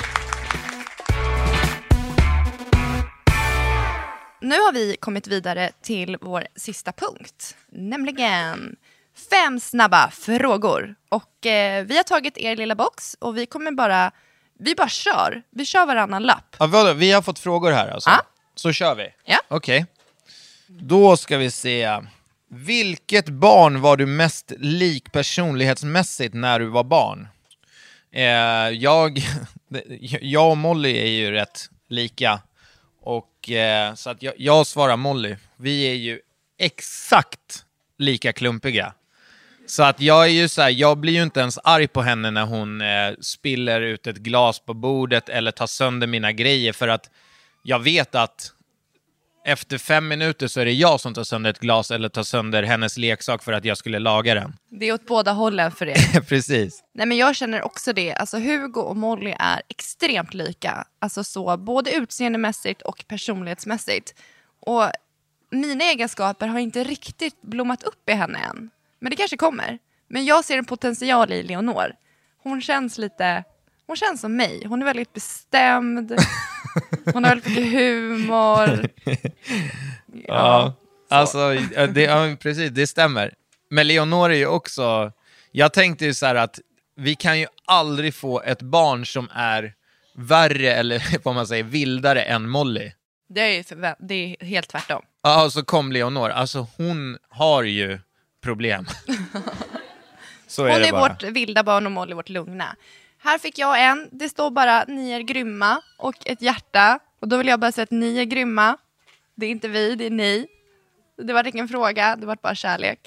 [4.43, 8.77] Nu har vi kommit vidare till vår sista punkt, nämligen
[9.31, 10.95] fem snabba frågor.
[11.09, 14.13] Och eh, Vi har tagit er lilla box och vi kommer bara
[14.61, 15.43] vi bara kör.
[15.51, 16.57] Vi kör varannan lapp.
[16.59, 18.11] Ja, vi har fått frågor här alltså?
[18.11, 18.23] Ja.
[18.55, 19.09] Så kör vi?
[19.25, 19.39] Ja.
[19.49, 19.87] Okej.
[20.67, 22.01] Då ska vi se.
[22.51, 27.29] Vilket barn var du mest lik personlighetsmässigt när du var barn?
[28.13, 28.23] Eh,
[28.79, 29.23] jag,
[30.21, 32.41] jag och Molly är ju rätt lika.
[33.03, 35.37] Och, eh, så att jag, jag svarar Molly.
[35.57, 36.21] Vi är ju
[36.59, 37.65] exakt
[37.99, 38.93] lika klumpiga.
[39.71, 42.31] Så att jag är ju så här, jag blir ju inte ens arg på henne
[42.31, 46.89] när hon eh, spiller ut ett glas på bordet eller tar sönder mina grejer för
[46.89, 47.11] att
[47.63, 48.53] jag vet att
[49.45, 52.63] efter fem minuter så är det jag som tar sönder ett glas eller tar sönder
[52.63, 54.57] hennes leksak för att jag skulle laga den.
[54.69, 56.21] Det är åt båda hållen för er.
[56.29, 56.83] Precis.
[56.93, 58.15] Nej, men jag känner också det.
[58.15, 60.85] Alltså, Hugo och Molly är extremt lika.
[60.99, 64.15] Alltså, så, både utseendemässigt och personlighetsmässigt.
[64.61, 64.91] Och
[65.51, 68.71] mina egenskaper har inte riktigt blommat upp i henne än.
[69.01, 69.79] Men det kanske kommer.
[70.09, 71.93] Men jag ser en potential i Leonor.
[72.43, 73.45] Hon känns lite,
[73.87, 74.67] hon känns som mig.
[74.67, 76.13] Hon är väldigt bestämd.
[77.13, 78.89] Hon har väldigt mycket humor.
[80.13, 80.75] Ja,
[81.09, 81.55] ja alltså
[81.95, 83.35] det, ja, precis, det stämmer.
[83.71, 85.13] Men Leonor är ju också,
[85.53, 86.61] jag tänkte ju så här att
[86.97, 89.75] vi kan ju aldrig få ett barn som är
[90.15, 92.93] värre eller vad man säger, vildare än Molly.
[93.29, 95.03] Det är, det är helt tvärtom.
[95.23, 96.31] Ja, och så kom Leonor.
[96.31, 97.99] Alltså hon har ju
[98.41, 98.87] problem.
[100.47, 101.09] Så är Hon är bara.
[101.09, 102.77] vårt vilda barn och Molly vårt lugna.
[103.19, 104.09] Här fick jag en.
[104.13, 106.99] Det står bara ni är grymma och ett hjärta.
[107.21, 108.77] Och då vill jag bara säga att ni är grymma.
[109.35, 110.47] Det är inte vi, det är ni.
[111.23, 112.99] Det var ingen fråga, det var bara kärlek.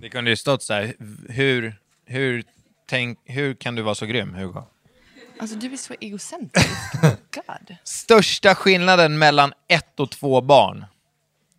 [0.00, 0.94] Det kunde ju stått så här,
[1.28, 2.44] hur, hur,
[2.86, 4.62] tänk, hur kan du vara så grym, Hugo?
[5.40, 6.68] Alltså du är så egocentrisk.
[7.34, 7.76] God.
[7.84, 10.84] Största skillnaden mellan ett och två barn?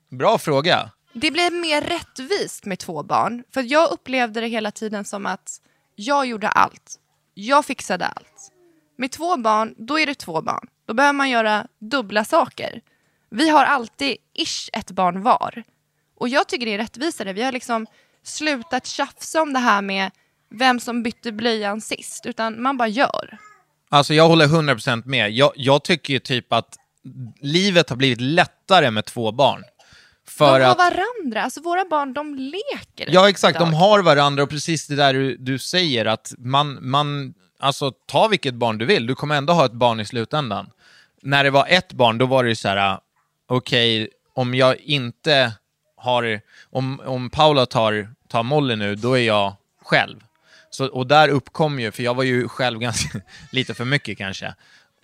[0.09, 0.91] Bra fråga.
[1.13, 3.43] Det blir mer rättvist med två barn.
[3.53, 5.61] För jag upplevde det hela tiden som att
[5.95, 6.95] jag gjorde allt.
[7.33, 8.51] Jag fixade allt.
[8.97, 10.67] Med två barn, då är det två barn.
[10.85, 12.81] Då behöver man göra dubbla saker.
[13.29, 15.63] Vi har alltid ish ett barn var.
[16.17, 17.33] Och jag tycker det är rättvisare.
[17.33, 17.87] Vi har liksom
[18.23, 20.11] slutat tjafsa om det här med
[20.49, 23.37] vem som bytte blöjan sist, utan man bara gör.
[23.89, 25.31] Alltså jag håller 100% med.
[25.31, 26.75] Jag, jag tycker ju typ att
[27.41, 29.63] livet har blivit lättare med två barn.
[30.39, 30.77] För de har att...
[30.77, 33.07] varandra, alltså våra barn de leker.
[33.13, 37.33] Ja exakt, de har varandra och precis det där du, du säger att man, man,
[37.59, 40.69] alltså ta vilket barn du vill, du kommer ändå ha ett barn i slutändan.
[41.21, 42.99] när det var ett barn, då var det ju så här,
[43.47, 45.53] okej, om jag inte
[45.97, 50.19] har, om, om Paula tar, tar Molly nu, då är jag själv.
[50.69, 53.21] Så, och där uppkom ju, för jag var ju själv ganska,
[53.51, 54.55] lite för mycket kanske,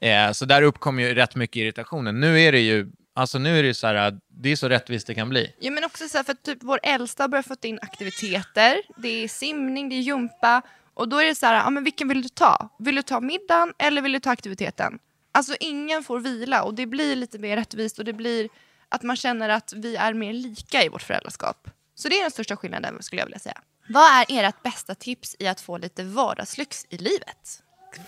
[0.02, 2.20] eh, så där uppkom ju rätt mycket irritationen.
[2.20, 5.16] Nu är det ju, alltså nu är det så här, det är så rättvist det
[5.16, 5.54] kan bli.
[5.60, 8.82] Ja, men också så här, för att typ vår äldsta har börjat fått in aktiviteter.
[8.98, 10.62] Det är simning, det är gympa.
[10.94, 12.70] Och då är det så här, ja, men vilken vill du ta?
[12.80, 15.00] Vill du ta middagen eller vill du ta aktiviteten?
[15.32, 18.50] Alltså ingen får vila och det blir lite mer rättvist och det blir
[18.90, 21.68] att man känner att vi är mer lika i vårt föräldraskap.
[21.96, 23.62] Så det är den största skillnaden skulle jag vilja säga.
[23.90, 27.64] Vad är ert bästa tips i att få lite vardagslyx i livet?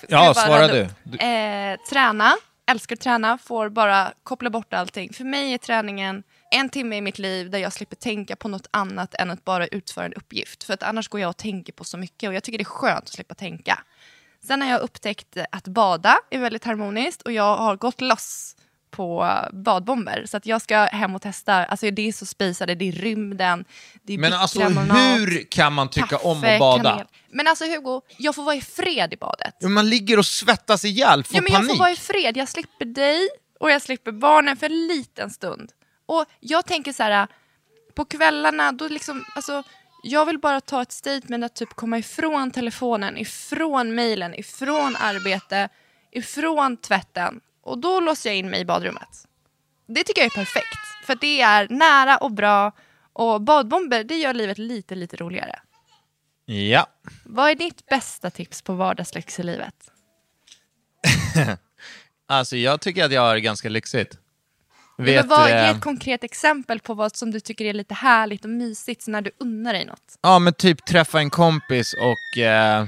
[0.08, 0.82] Ja, svara du.
[0.82, 0.89] upp?
[1.05, 2.36] Eh, träna,
[2.68, 5.13] älskar att träna, får bara koppla bort allting.
[5.13, 8.68] För mig är träningen en timme i mitt liv där jag slipper tänka på något
[8.72, 10.63] annat än att bara utföra en uppgift.
[10.63, 12.65] För att annars går jag och tänker på så mycket och jag tycker det är
[12.65, 13.80] skönt att slippa tänka.
[14.43, 18.57] Sen har jag upptäckt att bada är väldigt harmoniskt och jag har gått loss
[18.92, 20.26] på badbomber.
[20.28, 21.54] Så att jag ska hem och testa.
[21.66, 23.66] Alltså det är så spejsade, det är rymden,
[24.04, 26.90] det är Men alltså hur kan man tycka om kaffe, att bada?
[26.90, 27.08] kanel.
[27.30, 29.56] Men alltså Hugo, jag får vara i fred i badet.
[29.60, 31.72] Ja, Man ligger och svettas ihjäl, får Ja, men jag panik.
[31.72, 32.38] får vara i fred.
[32.38, 33.30] Jag slipper dig
[33.60, 35.72] och jag slipper barnen för en liten stund.
[36.06, 37.28] Och jag tänker så här,
[37.96, 39.64] på kvällarna, då liksom, alltså,
[40.04, 45.70] jag vill bara ta ett statement att typ komma ifrån telefonen, ifrån mejlen, ifrån arbete,
[46.12, 47.40] ifrån tvätten.
[47.68, 49.28] Och då låser jag in mig i badrummet.
[49.88, 52.72] Det tycker jag är perfekt, för det är nära och bra.
[53.13, 55.59] Och badbomber, det gör livet lite, lite roligare.
[56.45, 56.88] Ja.
[57.26, 59.76] Vad är ditt bästa tips på vardagslyx i livet?
[62.30, 64.18] Alltså jag tycker att jag har det ganska lyxigt.
[64.97, 67.74] Men Vet vad, du, ge eh, ett konkret exempel på vad som du tycker är
[67.74, 70.20] lite härligt och mysigt när du unnar dig något.
[70.22, 72.86] Ja, men typ träffa en kompis och eh,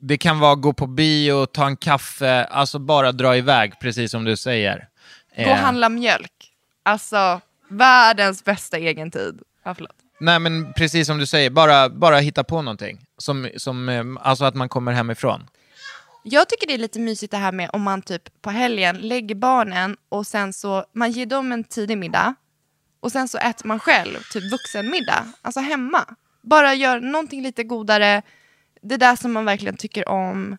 [0.00, 4.24] det kan vara gå på bio, ta en kaffe, alltså bara dra iväg, precis som
[4.24, 4.88] du säger.
[5.36, 6.32] Gå och Eh, handla mjölk.
[6.82, 9.40] Alltså, världens bästa egentid.
[9.64, 9.96] Ja, förlåt.
[10.20, 12.98] Nej, men precis som du säger, bara, bara hitta på någonting.
[13.18, 15.46] Som, som, eh, alltså att man kommer hemifrån.
[16.22, 19.34] Jag tycker det är lite mysigt det här med om man typ på helgen lägger
[19.34, 22.34] barnen och sen så, man ger dem en tidig middag
[23.00, 26.04] och sen så äter man själv typ vuxenmiddag, alltså hemma.
[26.42, 28.22] Bara gör någonting lite godare,
[28.82, 30.56] det där som man verkligen tycker om.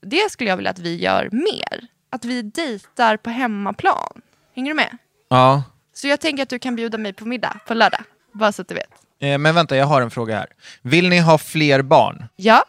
[0.00, 1.86] Det skulle jag vilja att vi gör mer.
[2.10, 4.22] Att vi dejtar på hemmaplan.
[4.54, 4.98] Hänger du med?
[5.28, 5.62] Ja.
[5.94, 8.00] Så jag tänker att du kan bjuda mig på middag på lördag,
[8.32, 8.90] bara så att du vet.
[9.20, 10.46] Eh, men vänta, jag har en fråga här.
[10.82, 12.28] Vill ni ha fler barn?
[12.36, 12.64] Ja.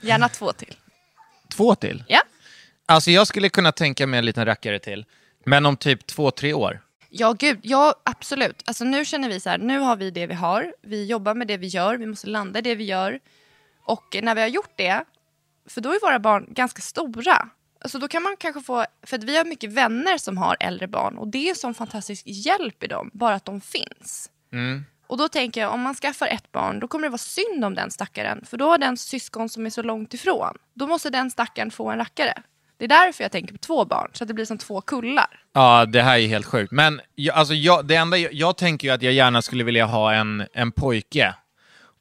[0.00, 0.76] Gärna två till.
[1.56, 2.04] Två till?
[2.08, 2.20] Ja.
[2.86, 5.04] Alltså jag skulle kunna tänka mig en liten rackare till.
[5.46, 6.80] Men om typ två, tre år.
[7.16, 7.58] Ja, gud.
[7.62, 8.62] Ja, absolut.
[8.66, 10.74] Alltså, nu känner vi så här, nu har vi det vi har.
[10.82, 11.96] Vi jobbar med det vi gör.
[11.96, 13.20] Vi måste landa i det vi gör.
[13.84, 15.04] Och när vi har gjort det,
[15.68, 17.48] för då är våra barn ganska stora.
[17.80, 20.88] Alltså då kan man kanske få, för att vi har mycket vänner som har äldre
[20.88, 24.30] barn och det är sån fantastisk hjälp i dem, bara att de finns.
[24.52, 24.84] Mm.
[25.06, 27.74] Och då tänker jag, om man skaffar ett barn, då kommer det vara synd om
[27.74, 28.44] den stackaren.
[28.46, 30.58] För då har den syskon som är så långt ifrån.
[30.74, 32.42] Då måste den stackaren få en rackare.
[32.84, 35.40] Det är därför jag tänker på två barn, så att det blir som två kullar.
[35.52, 36.72] Ja, det här är helt sjukt.
[36.72, 39.84] Men jag, alltså, jag, det enda jag, jag tänker ju att jag gärna skulle vilja
[39.84, 41.34] ha en, en pojke.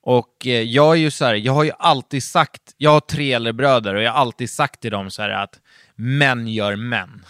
[0.01, 3.33] Och eh, jag är ju så här, jag har ju alltid sagt, jag har tre
[3.33, 5.59] äldre bröder och jag har alltid sagt till dem så här att
[5.95, 7.25] män gör män.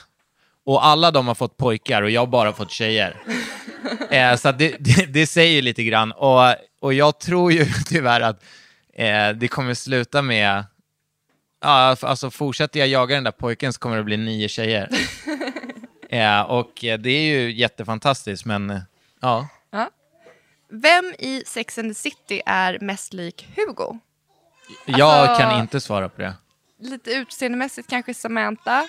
[0.66, 3.18] Och alla de har fått pojkar och jag har bara fått tjejer.
[4.10, 6.12] eh, så det, det, det säger lite grann.
[6.12, 8.44] Och, och jag tror ju tyvärr att
[8.94, 10.64] eh, det kommer sluta med
[11.64, 14.90] Ja, alltså fortsätter jag jaga den där pojken så kommer det bli nio tjejer.
[16.10, 18.80] ja, och eh, det är ju jättefantastiskt, men eh,
[19.22, 19.48] ja.
[19.72, 19.90] Ja.
[20.72, 24.00] Vem i Sex and the City är mest lik Hugo?
[24.86, 26.34] Jag Alltså- kan inte svara på det.
[26.80, 28.88] Lite utseendemässigt kanske Samantha.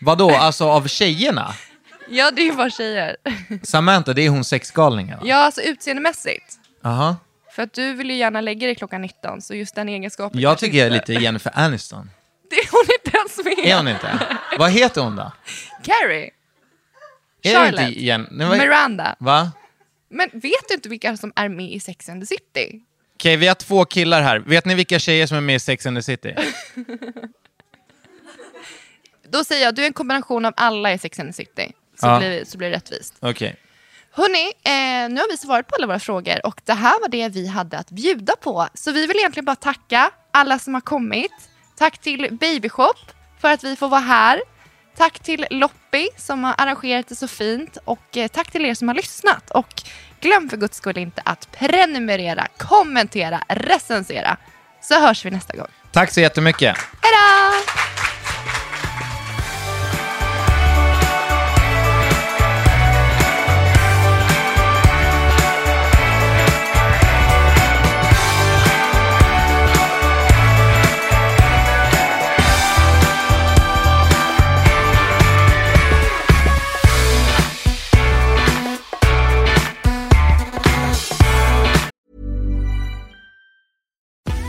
[0.00, 1.54] Vadå, alltså av tjejerna?
[2.08, 3.16] Ja, det är ju bara tjejer.
[3.62, 5.18] Samantha, det är hon sexgalningen?
[5.24, 6.58] Ja, alltså utseendemässigt.
[6.82, 7.16] Jaha.
[7.56, 10.58] För att du vill ju gärna lägga dig klockan 19, så just den egenskapen Jag
[10.58, 12.10] tycker jag är lite Jennifer Aniston.
[12.50, 13.66] Det är hon inte ens med.
[13.72, 14.26] Är hon inte?
[14.58, 15.32] Vad heter hon då?
[15.82, 16.24] Carrie.
[16.24, 16.30] Är
[17.42, 17.80] det Charlotte.
[17.88, 18.28] inte Jen...
[18.30, 19.16] Nej, vad- Miranda.
[19.18, 19.52] Va?
[20.08, 22.80] Men vet du inte vilka som är med i Sex and the City?
[23.14, 24.38] Okej, vi har två killar här.
[24.38, 26.34] Vet ni vilka tjejer som är med i Sex and the City?
[29.28, 31.72] Då säger jag, du är en kombination av alla i Sex and the City.
[32.00, 32.18] Så, Ja.
[32.18, 33.14] blir, så blir det rättvist.
[33.20, 33.56] Okej.
[34.16, 37.28] Hörni, eh, nu har vi svarat på alla våra frågor och det här var det
[37.28, 38.68] vi hade att bjuda på.
[38.74, 41.32] Så vi vill egentligen bara tacka alla som har kommit.
[41.78, 42.96] Tack till Babyshop
[43.40, 44.40] för att vi får vara här.
[44.96, 48.88] Tack till Loppi som har arrangerat det så fint och eh, tack till er som
[48.88, 49.50] har lyssnat.
[49.50, 49.82] Och
[50.20, 54.36] glöm för guds skull inte att prenumerera, kommentera, recensera.
[54.82, 55.68] Så hörs vi nästa gång.
[55.92, 56.76] Tack så jättemycket.